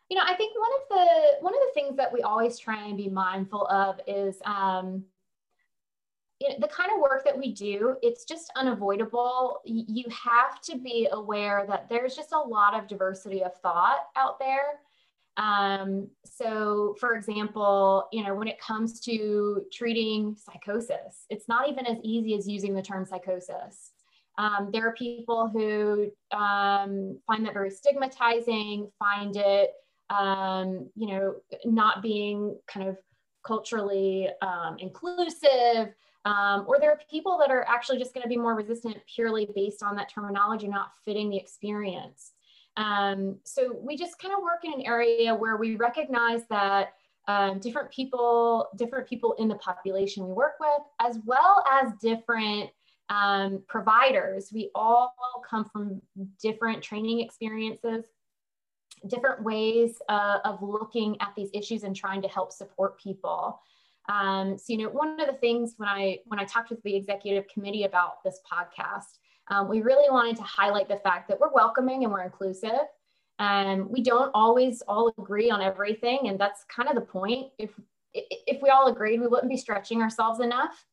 you 0.10 0.18
know, 0.18 0.24
I 0.26 0.34
think 0.36 0.54
one 0.58 0.72
of 0.82 0.90
the 0.90 1.44
one 1.44 1.54
of 1.54 1.60
the 1.60 1.72
things 1.74 1.98
that 1.98 2.12
we 2.12 2.22
always 2.22 2.58
try 2.58 2.88
and 2.88 2.98
be 2.98 3.10
mindful 3.10 3.68
of 3.68 4.00
is 4.08 4.38
um, 4.44 5.06
you 6.40 6.50
know, 6.50 6.56
the 6.60 6.68
kind 6.68 6.90
of 6.94 7.00
work 7.00 7.24
that 7.26 7.38
we 7.38 7.54
do, 7.54 7.98
it's 8.02 8.24
just 8.24 8.52
unavoidable. 8.56 9.60
You 9.66 10.06
have 10.10 10.62
to 10.62 10.78
be 10.78 11.08
aware 11.12 11.66
that 11.68 11.90
there's 11.90 12.16
just 12.16 12.32
a 12.32 12.40
lot 12.40 12.74
of 12.74 12.88
diversity 12.88 13.44
of 13.44 13.56
thought 13.58 14.08
out 14.16 14.40
there. 14.40 14.80
Um, 15.40 16.10
so, 16.26 16.96
for 17.00 17.16
example, 17.16 18.10
you 18.12 18.24
know, 18.24 18.36
when 18.36 18.50
it 18.50 18.60
comes 18.60 19.00
to 19.02 19.64
treating 19.72 20.36
psychosis, 20.36 21.26
it's 21.30 21.48
not 21.48 21.70
even 21.70 21.88
as 21.88 21.98
easy 22.04 22.36
as 22.36 22.48
using 22.48 22.76
the 22.76 22.82
term 22.82 23.06
psychosis. 23.06 23.92
Um, 24.38 24.70
there 24.72 24.88
are 24.88 24.94
people 24.94 25.48
who 25.48 26.12
um, 26.38 27.20
find 27.26 27.46
that 27.46 27.54
very 27.54 27.72
stigmatizing, 27.72 28.92
find 29.00 29.36
it, 29.38 29.72
um, 30.10 30.90
you 30.96 31.08
know, 31.08 31.36
not 31.64 32.02
being 32.02 32.58
kind 32.68 32.90
of 32.90 32.98
culturally 33.46 34.28
um, 34.42 34.76
inclusive. 34.78 35.94
Um, 36.26 36.66
or 36.68 36.80
there 36.82 36.92
are 36.92 37.00
people 37.10 37.38
that 37.40 37.50
are 37.50 37.66
actually 37.68 37.98
just 37.98 38.14
going 38.14 38.24
to 38.24 38.30
be 38.30 38.38
more 38.38 38.56
resistant 38.56 38.98
purely 39.14 39.48
based 39.56 39.82
on 39.82 39.96
that 39.96 40.10
terminology 40.10 40.68
not 40.68 40.92
fitting 41.06 41.30
the 41.30 41.38
experience. 41.38 42.34
Um, 42.78 43.38
so 43.44 43.76
we 43.82 43.98
just 43.98 44.20
kind 44.20 44.34
of 44.34 44.42
work 44.42 44.64
in 44.64 44.74
an 44.74 44.82
area 44.86 45.36
where 45.36 45.58
we 45.58 45.76
recognize 45.76 46.42
that 46.50 46.94
um, 47.28 47.60
different 47.60 47.92
people, 47.92 48.68
different 48.78 49.08
people 49.08 49.34
in 49.34 49.48
the 49.48 49.56
population 49.56 50.26
we 50.26 50.34
work 50.34 50.56
with, 50.60 50.82
as 51.00 51.20
well 51.26 51.64
as 51.72 51.92
different 52.02 52.70
um, 53.10 53.64
providers, 53.68 54.52
we 54.54 54.70
all 54.76 55.14
come 55.48 55.66
from 55.66 56.02
different 56.42 56.82
training 56.82 57.20
experiences, 57.20 58.06
different 59.08 59.44
ways 59.44 59.98
uh, 60.10 60.40
of 60.46 60.62
looking 60.62 61.18
at 61.22 61.34
these 61.36 61.50
issues 61.54 61.84
and 61.84 61.96
trying 61.96 62.22
to 62.22 62.28
help 62.28 62.52
support 62.52 63.00
people. 63.00 63.62
Um, 64.10 64.58
so, 64.58 64.74
you 64.74 64.80
know, 64.80 64.90
one 64.90 65.20
of 65.20 65.28
the 65.28 65.34
things 65.34 65.76
when 65.78 65.88
I 65.88 66.20
when 66.26 66.40
I 66.40 66.46
talked 66.46 66.72
with 66.72 66.82
the 66.84 66.96
executive 66.96 67.48
committee 67.48 67.84
about 67.84 68.24
this 68.24 68.40
podcast, 68.52 69.20
um, 69.50 69.68
we 69.68 69.82
really 69.82 70.10
wanted 70.10 70.36
to 70.38 70.44
highlight 70.44 70.88
the 70.88 70.98
fact 70.98 71.28
that 71.30 71.40
we're 71.40 71.52
welcoming 71.54 72.04
and 72.04 72.14
we're 72.14 72.24
inclusive. 72.24 72.88
And 73.40 73.90
we 73.90 74.02
don't 74.02 74.32
always 74.34 74.82
all 74.82 75.14
agree 75.18 75.50
on 75.50 75.62
everything, 75.62 76.28
and 76.28 76.38
that's 76.38 76.66
kind 76.66 76.90
of 76.90 76.96
the 76.96 77.02
point. 77.02 77.52
If 77.58 77.72
if 78.14 78.62
we 78.62 78.70
all 78.70 78.88
agreed, 78.88 79.22
we 79.22 79.28
wouldn't 79.28 79.50
be 79.50 79.56
stretching 79.56 80.02
ourselves 80.02 80.42
enough. 80.42 80.86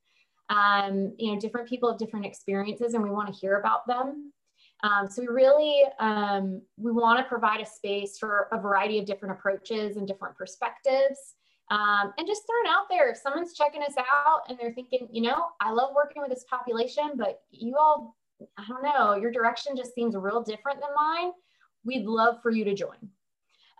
Um, 0.48 1.14
you 1.18 1.32
know, 1.32 1.40
different 1.40 1.68
people 1.68 1.90
have 1.90 1.98
different 1.98 2.24
experiences, 2.24 2.94
and 2.94 3.02
we 3.02 3.10
want 3.10 3.32
to 3.32 3.34
hear 3.34 3.58
about 3.58 3.86
them. 3.88 4.32
Um, 4.84 5.08
so 5.10 5.22
we 5.22 5.28
really 5.28 5.82
um, 5.98 6.62
we 6.76 6.92
want 6.92 7.18
to 7.18 7.24
provide 7.24 7.60
a 7.60 7.66
space 7.66 8.16
for 8.16 8.48
a 8.52 8.60
variety 8.60 9.00
of 9.00 9.06
different 9.06 9.36
approaches 9.36 9.96
and 9.96 10.06
different 10.06 10.36
perspectives. 10.36 11.18
Um, 11.68 12.12
and 12.16 12.28
just 12.28 12.42
throw 12.46 12.60
it 12.62 12.68
out 12.68 12.86
there. 12.88 13.10
If 13.10 13.16
someone's 13.16 13.52
checking 13.54 13.82
us 13.82 13.94
out 13.98 14.42
and 14.48 14.56
they're 14.56 14.72
thinking, 14.72 15.08
you 15.10 15.22
know, 15.22 15.46
I 15.60 15.72
love 15.72 15.90
working 15.96 16.22
with 16.22 16.30
this 16.30 16.44
population, 16.48 17.14
but 17.16 17.40
you 17.50 17.76
all, 17.76 18.14
I 18.58 18.64
don't 18.68 18.82
know, 18.82 19.14
your 19.14 19.30
direction 19.30 19.76
just 19.76 19.94
seems 19.94 20.16
real 20.16 20.42
different 20.42 20.80
than 20.80 20.90
mine. 20.94 21.32
We'd 21.84 22.06
love 22.06 22.42
for 22.42 22.50
you 22.50 22.64
to 22.64 22.74
join. 22.74 23.10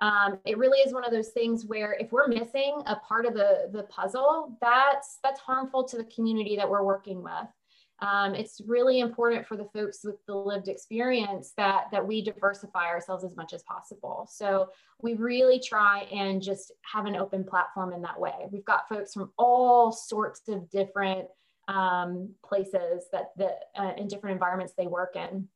Um, 0.03 0.39
it 0.45 0.59
really 0.59 0.79
is 0.79 0.93
one 0.93 1.05
of 1.05 1.11
those 1.11 1.31
things 1.31 1.65
where 1.65 1.97
if 1.99 2.13
we're 2.13 2.29
missing 2.29 2.83
a 2.87 2.97
part 2.97 3.25
of 3.25 3.35
the, 3.35 3.71
the 3.73 3.85
puzzle, 3.85 4.57
that's, 4.61 5.19
that's 5.23 5.41
harmful 5.41 5.85
to 5.85 5.97
the 5.97 6.05
community 6.05 6.57
that 6.57 6.69
we're 6.69 6.85
working 6.85 7.23
with. 7.23 7.49
Um, 8.01 8.35
it's 8.35 8.61
really 8.67 9.01
important 9.01 9.47
for 9.47 9.57
the 9.57 9.69
folks 9.73 10.01
with 10.05 10.17
the 10.27 10.35
lived 10.35 10.69
experience 10.69 11.55
that 11.57 11.85
that 11.93 12.07
we 12.07 12.23
diversify 12.23 12.85
ourselves 12.85 13.25
as 13.25 13.35
much 13.37 13.55
as 13.55 13.63
possible. 13.63 14.29
So 14.31 14.69
we 15.01 15.15
really 15.15 15.59
try 15.59 16.01
and 16.13 16.43
just 16.43 16.73
have 16.83 17.07
an 17.07 17.17
open 17.17 17.43
platform 17.43 17.95
in 17.95 18.03
that 18.03 18.21
way. 18.21 18.35
We've 18.51 18.67
got 18.67 18.89
folks 18.89 19.15
from 19.15 19.33
all 19.39 19.93
sorts 19.93 20.43
of 20.49 20.69
different 20.69 21.27
um, 21.69 22.31
places 22.45 23.05
that 23.13 23.33
that 23.37 23.71
uh, 23.79 23.93
in 23.97 24.09
different 24.09 24.35
environments 24.35 24.75
they 24.77 24.87
work 24.87 25.17
in. 25.17 25.49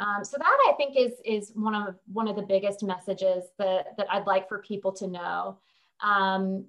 Um, 0.00 0.24
so 0.24 0.36
that 0.38 0.58
I 0.68 0.72
think 0.76 0.96
is 0.96 1.14
is 1.24 1.52
one 1.54 1.74
of 1.74 1.96
one 2.12 2.28
of 2.28 2.36
the 2.36 2.42
biggest 2.42 2.82
messages 2.82 3.44
that 3.58 3.96
that 3.96 4.06
I'd 4.10 4.26
like 4.26 4.48
for 4.48 4.58
people 4.58 4.92
to 4.92 5.08
know. 5.08 5.58
Um, 6.00 6.66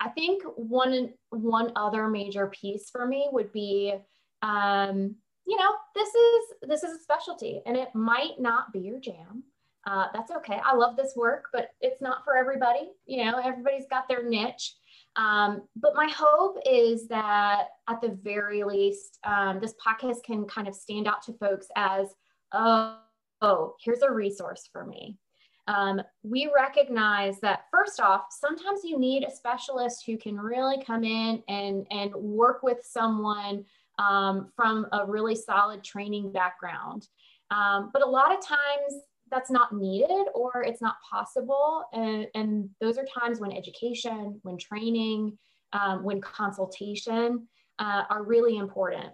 I 0.00 0.08
think 0.08 0.42
one 0.56 1.14
one 1.30 1.72
other 1.76 2.08
major 2.08 2.48
piece 2.48 2.90
for 2.90 3.06
me 3.06 3.28
would 3.30 3.52
be, 3.52 3.94
um, 4.42 5.14
you 5.46 5.56
know, 5.56 5.70
this 5.94 6.08
is 6.08 6.44
this 6.62 6.82
is 6.82 6.98
a 6.98 7.02
specialty, 7.02 7.62
and 7.64 7.76
it 7.76 7.94
might 7.94 8.40
not 8.40 8.72
be 8.72 8.80
your 8.80 8.98
jam. 8.98 9.44
Uh, 9.86 10.06
that's 10.12 10.30
okay. 10.30 10.60
I 10.64 10.74
love 10.74 10.96
this 10.96 11.14
work, 11.14 11.46
but 11.52 11.70
it's 11.80 12.00
not 12.00 12.24
for 12.24 12.36
everybody. 12.36 12.90
You 13.06 13.24
know, 13.24 13.38
everybody's 13.38 13.86
got 13.88 14.08
their 14.08 14.28
niche. 14.28 14.74
Um, 15.16 15.62
but 15.76 15.94
my 15.94 16.08
hope 16.08 16.58
is 16.68 17.06
that 17.08 17.68
at 17.88 18.00
the 18.00 18.18
very 18.22 18.64
least, 18.64 19.18
um, 19.24 19.60
this 19.60 19.74
podcast 19.84 20.24
can 20.24 20.44
kind 20.46 20.66
of 20.66 20.74
stand 20.74 21.06
out 21.06 21.22
to 21.22 21.32
folks 21.34 21.68
as, 21.76 22.14
oh, 22.52 22.98
oh, 23.40 23.74
here's 23.80 24.02
a 24.02 24.10
resource 24.10 24.68
for 24.72 24.84
me 24.84 25.18
um, 25.66 26.02
we 26.22 26.50
recognize 26.54 27.40
that 27.40 27.64
first 27.70 28.00
off, 28.00 28.26
sometimes 28.30 28.80
you 28.84 28.98
need 28.98 29.24
a 29.24 29.30
specialist 29.30 30.04
who 30.06 30.18
can 30.18 30.38
really 30.38 30.82
come 30.82 31.04
in 31.04 31.42
and, 31.48 31.86
and 31.90 32.14
work 32.14 32.62
with 32.62 32.78
someone 32.82 33.64
um, 33.98 34.50
from 34.56 34.86
a 34.92 35.06
really 35.06 35.34
solid 35.34 35.82
training 35.82 36.32
background. 36.32 37.08
Um, 37.50 37.90
but 37.92 38.02
a 38.02 38.08
lot 38.08 38.36
of 38.36 38.44
times 38.44 39.02
that's 39.30 39.50
not 39.50 39.74
needed 39.74 40.26
or 40.34 40.62
it's 40.66 40.82
not 40.82 40.96
possible. 41.08 41.84
And, 41.92 42.26
and 42.34 42.68
those 42.80 42.98
are 42.98 43.04
times 43.04 43.40
when 43.40 43.52
education, 43.52 44.38
when 44.42 44.58
training, 44.58 45.36
um, 45.72 46.04
when 46.04 46.20
consultation 46.20 47.46
uh, 47.78 48.04
are 48.10 48.22
really 48.22 48.56
important. 48.58 49.12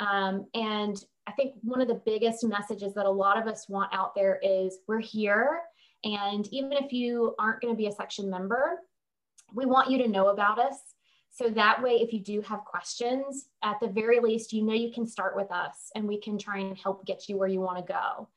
Um, 0.00 0.46
and 0.54 0.96
I 1.26 1.32
think 1.32 1.54
one 1.62 1.80
of 1.80 1.88
the 1.88 2.02
biggest 2.04 2.44
messages 2.44 2.94
that 2.94 3.06
a 3.06 3.10
lot 3.10 3.40
of 3.40 3.46
us 3.46 3.68
want 3.68 3.94
out 3.94 4.14
there 4.14 4.40
is 4.42 4.78
we're 4.88 5.00
here 5.00 5.60
and 6.04 6.48
even 6.52 6.72
if 6.72 6.92
you 6.92 7.34
aren't 7.38 7.60
going 7.60 7.72
to 7.72 7.78
be 7.78 7.86
a 7.86 7.92
section 7.92 8.28
member, 8.28 8.80
we 9.54 9.66
want 9.66 9.90
you 9.90 9.98
to 9.98 10.08
know 10.08 10.28
about 10.28 10.58
us. 10.58 10.76
So 11.30 11.48
that 11.50 11.82
way, 11.82 11.92
if 11.92 12.12
you 12.12 12.20
do 12.20 12.42
have 12.42 12.64
questions, 12.64 13.46
at 13.62 13.76
the 13.80 13.88
very 13.88 14.20
least, 14.20 14.52
you 14.52 14.62
know 14.62 14.74
you 14.74 14.92
can 14.92 15.06
start 15.06 15.34
with 15.34 15.50
us 15.50 15.90
and 15.94 16.06
we 16.06 16.20
can 16.20 16.38
try 16.38 16.58
and 16.58 16.76
help 16.76 17.06
get 17.06 17.28
you 17.28 17.38
where 17.38 17.48
you 17.48 17.60
want 17.60 17.78
to 17.78 17.92
go. 17.92 18.28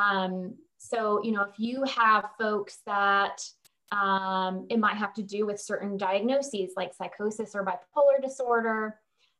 Um, 0.00 0.54
so, 0.84 1.24
you 1.24 1.32
know, 1.32 1.40
if 1.40 1.58
you 1.58 1.82
have 1.84 2.28
folks 2.38 2.80
that 2.84 3.40
um, 3.90 4.66
it 4.68 4.78
might 4.78 4.96
have 4.96 5.14
to 5.14 5.22
do 5.22 5.46
with 5.46 5.58
certain 5.58 5.96
diagnoses 5.96 6.72
like 6.76 6.92
psychosis 6.92 7.54
or 7.54 7.64
bipolar 7.64 8.20
disorder, 8.20 8.96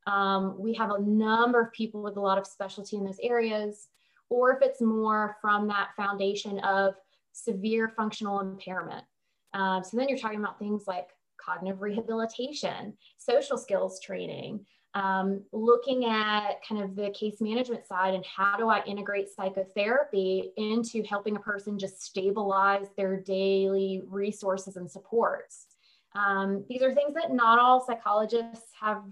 um, 0.07 0.57
we 0.59 0.72
have 0.72 0.90
a 0.90 1.00
number 1.02 1.61
of 1.61 1.72
people 1.72 2.02
with 2.02 2.16
a 2.16 2.20
lot 2.20 2.38
of 2.38 2.46
specialty 2.46 2.96
in 2.96 3.04
those 3.04 3.20
areas. 3.22 3.88
Or 4.30 4.57
if 4.57 4.62
it's 4.62 4.80
more 4.80 5.37
from 5.42 5.68
that 5.68 5.90
foundation 5.98 6.61
of 6.61 6.94
severe 7.33 7.92
functional 7.94 8.40
impairment. 8.40 9.04
Um, 9.52 9.85
so 9.85 9.98
then 9.98 10.09
you're 10.09 10.18
talking 10.18 10.40
about 10.40 10.59
things 10.59 10.85
like 10.87 11.09
cognitive 11.37 11.83
rehabilitation, 11.83 12.94
social 13.18 13.59
skills 13.59 14.00
training, 14.00 14.64
um, 14.94 15.42
looking 15.52 16.04
at 16.04 16.64
kind 16.66 16.83
of 16.83 16.94
the 16.94 17.11
case 17.11 17.40
management 17.40 17.87
side 17.87 18.14
and 18.14 18.24
how 18.24 18.57
do 18.57 18.68
I 18.68 18.83
integrate 18.85 19.28
psychotherapy 19.28 20.52
into 20.57 21.02
helping 21.02 21.37
a 21.37 21.40
person 21.40 21.78
just 21.78 22.02
stabilize 22.02 22.87
their 22.96 23.20
daily 23.20 24.02
resources 24.09 24.76
and 24.76 24.88
supports. 24.88 25.66
Um, 26.14 26.64
these 26.68 26.83
are 26.83 26.94
things 26.94 27.14
that 27.14 27.33
not 27.33 27.59
all 27.59 27.85
psychologists 27.85 28.70
have 28.80 29.02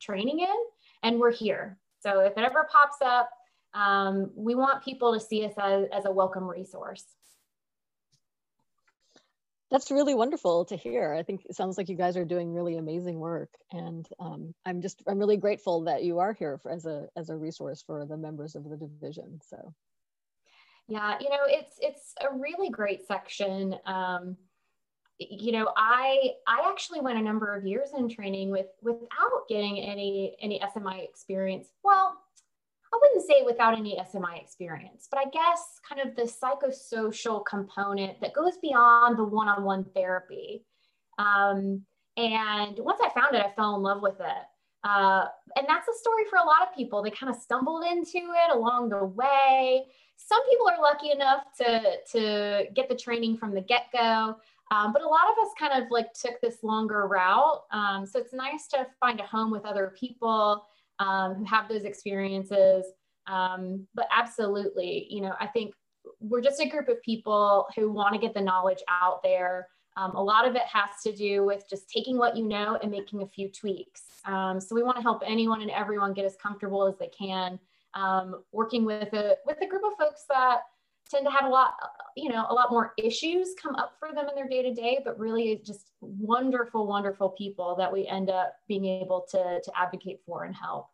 training 0.00 0.40
in, 0.40 0.56
and 1.02 1.18
we're 1.18 1.32
here. 1.32 1.78
So 1.98 2.20
if 2.20 2.38
it 2.38 2.44
ever 2.44 2.68
pops 2.70 2.98
up, 3.04 3.28
um, 3.74 4.30
we 4.36 4.54
want 4.54 4.84
people 4.84 5.12
to 5.12 5.20
see 5.20 5.44
us 5.44 5.54
as, 5.58 5.86
as 5.92 6.04
a 6.04 6.10
welcome 6.10 6.44
resource. 6.44 7.04
That's 9.72 9.90
really 9.90 10.14
wonderful 10.14 10.66
to 10.66 10.76
hear. 10.76 11.14
I 11.14 11.22
think 11.22 11.46
it 11.46 11.56
sounds 11.56 11.78
like 11.78 11.88
you 11.88 11.96
guys 11.96 12.18
are 12.18 12.26
doing 12.26 12.52
really 12.52 12.76
amazing 12.76 13.18
work, 13.18 13.48
and 13.72 14.06
um, 14.20 14.54
I'm 14.66 14.82
just 14.82 15.02
I'm 15.08 15.18
really 15.18 15.38
grateful 15.38 15.84
that 15.84 16.04
you 16.04 16.18
are 16.18 16.34
here 16.34 16.58
for, 16.58 16.70
as 16.70 16.84
a 16.84 17.08
as 17.16 17.30
a 17.30 17.36
resource 17.36 17.82
for 17.82 18.04
the 18.04 18.18
members 18.18 18.54
of 18.54 18.68
the 18.68 18.76
division. 18.76 19.40
So, 19.48 19.72
yeah, 20.88 21.16
you 21.20 21.30
know, 21.30 21.40
it's 21.46 21.76
it's 21.80 22.14
a 22.20 22.36
really 22.36 22.68
great 22.68 23.06
section. 23.06 23.74
Um, 23.86 24.36
you 25.18 25.52
know, 25.52 25.72
I 25.74 26.32
I 26.46 26.68
actually 26.70 27.00
went 27.00 27.18
a 27.18 27.22
number 27.22 27.54
of 27.54 27.64
years 27.64 27.92
in 27.96 28.10
training 28.10 28.50
with 28.50 28.66
without 28.82 29.48
getting 29.48 29.80
any 29.80 30.36
any 30.42 30.60
SMI 30.60 31.02
experience. 31.02 31.68
Well, 31.82 32.21
wouldn't 33.12 33.28
say 33.28 33.42
without 33.44 33.76
any 33.76 33.96
SMI 33.96 34.40
experience, 34.40 35.08
but 35.10 35.18
I 35.18 35.30
guess 35.30 35.80
kind 35.88 36.00
of 36.00 36.16
the 36.16 36.22
psychosocial 36.22 37.44
component 37.44 38.20
that 38.20 38.34
goes 38.34 38.56
beyond 38.58 39.18
the 39.18 39.24
one 39.24 39.48
on 39.48 39.64
one 39.64 39.84
therapy. 39.94 40.64
Um, 41.18 41.82
and 42.16 42.78
once 42.78 43.00
I 43.02 43.08
found 43.10 43.34
it, 43.34 43.44
I 43.44 43.50
fell 43.54 43.76
in 43.76 43.82
love 43.82 44.02
with 44.02 44.20
it. 44.20 44.44
Uh, 44.84 45.26
and 45.56 45.66
that's 45.68 45.88
a 45.88 45.98
story 45.98 46.24
for 46.28 46.36
a 46.36 46.44
lot 46.44 46.62
of 46.62 46.74
people. 46.74 47.02
They 47.02 47.10
kind 47.10 47.30
of 47.34 47.40
stumbled 47.40 47.84
into 47.84 48.18
it 48.18 48.54
along 48.54 48.88
the 48.88 49.04
way. 49.04 49.84
Some 50.16 50.40
people 50.48 50.68
are 50.68 50.82
lucky 50.82 51.10
enough 51.10 51.44
to, 51.58 51.96
to 52.12 52.64
get 52.74 52.88
the 52.88 52.96
training 52.96 53.36
from 53.36 53.54
the 53.54 53.60
get 53.60 53.86
go. 53.92 54.36
Um, 54.70 54.92
but 54.92 55.02
a 55.02 55.08
lot 55.08 55.24
of 55.30 55.46
us 55.46 55.52
kind 55.58 55.82
of 55.82 55.90
like 55.90 56.12
took 56.14 56.40
this 56.40 56.62
longer 56.62 57.06
route. 57.06 57.62
Um, 57.72 58.06
so 58.06 58.18
it's 58.18 58.32
nice 58.32 58.66
to 58.68 58.86
find 58.98 59.20
a 59.20 59.24
home 59.24 59.50
with 59.50 59.64
other 59.64 59.94
people 59.98 60.66
um, 60.98 61.34
who 61.34 61.44
have 61.44 61.68
those 61.68 61.84
experiences. 61.84 62.86
Um, 63.26 63.86
but 63.94 64.06
absolutely, 64.16 65.06
you 65.10 65.20
know, 65.20 65.34
I 65.40 65.46
think 65.46 65.74
we're 66.20 66.40
just 66.40 66.60
a 66.60 66.68
group 66.68 66.88
of 66.88 67.02
people 67.02 67.66
who 67.76 67.90
want 67.90 68.14
to 68.14 68.20
get 68.20 68.34
the 68.34 68.40
knowledge 68.40 68.82
out 68.88 69.22
there. 69.22 69.68
Um, 69.96 70.12
a 70.16 70.22
lot 70.22 70.48
of 70.48 70.54
it 70.56 70.62
has 70.62 71.02
to 71.04 71.14
do 71.14 71.44
with 71.44 71.68
just 71.68 71.88
taking 71.88 72.16
what 72.16 72.36
you 72.36 72.46
know 72.46 72.78
and 72.82 72.90
making 72.90 73.22
a 73.22 73.26
few 73.26 73.48
tweaks. 73.48 74.04
Um, 74.24 74.60
so 74.60 74.74
we 74.74 74.82
want 74.82 74.96
to 74.96 75.02
help 75.02 75.22
anyone 75.24 75.60
and 75.60 75.70
everyone 75.70 76.14
get 76.14 76.24
as 76.24 76.36
comfortable 76.36 76.86
as 76.86 76.96
they 76.98 77.08
can, 77.08 77.58
um, 77.94 78.42
working 78.52 78.84
with 78.84 79.12
a 79.12 79.36
with 79.44 79.58
a 79.60 79.66
group 79.66 79.82
of 79.84 79.92
folks 79.98 80.24
that 80.28 80.60
tend 81.10 81.26
to 81.26 81.30
have 81.30 81.44
a 81.44 81.48
lot, 81.48 81.74
you 82.16 82.30
know, 82.30 82.46
a 82.48 82.54
lot 82.54 82.70
more 82.70 82.94
issues 82.96 83.54
come 83.60 83.74
up 83.74 83.96
for 83.98 84.14
them 84.14 84.28
in 84.28 84.34
their 84.34 84.48
day 84.48 84.62
to 84.62 84.72
day, 84.72 85.00
but 85.04 85.18
really 85.18 85.60
just 85.64 85.90
wonderful, 86.00 86.86
wonderful 86.86 87.30
people 87.30 87.76
that 87.76 87.92
we 87.92 88.06
end 88.06 88.30
up 88.30 88.54
being 88.68 88.86
able 88.86 89.26
to 89.30 89.60
to 89.62 89.72
advocate 89.78 90.20
for 90.24 90.44
and 90.44 90.54
help. 90.54 90.88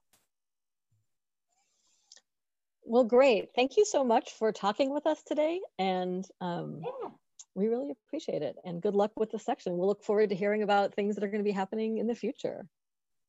Well, 2.88 3.04
great. 3.04 3.50
Thank 3.54 3.76
you 3.76 3.84
so 3.84 4.02
much 4.02 4.32
for 4.32 4.50
talking 4.50 4.94
with 4.94 5.06
us 5.06 5.22
today. 5.22 5.60
And 5.78 6.26
um, 6.40 6.80
yeah. 6.82 7.10
we 7.54 7.68
really 7.68 7.90
appreciate 7.90 8.40
it. 8.40 8.56
And 8.64 8.80
good 8.80 8.94
luck 8.94 9.12
with 9.16 9.30
the 9.30 9.38
section. 9.38 9.76
We'll 9.76 9.88
look 9.88 10.02
forward 10.02 10.30
to 10.30 10.34
hearing 10.34 10.62
about 10.62 10.94
things 10.94 11.14
that 11.14 11.22
are 11.22 11.28
going 11.28 11.42
to 11.42 11.48
be 11.48 11.52
happening 11.52 11.98
in 11.98 12.06
the 12.06 12.14
future. 12.14 12.66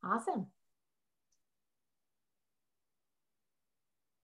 Awesome. 0.01 0.47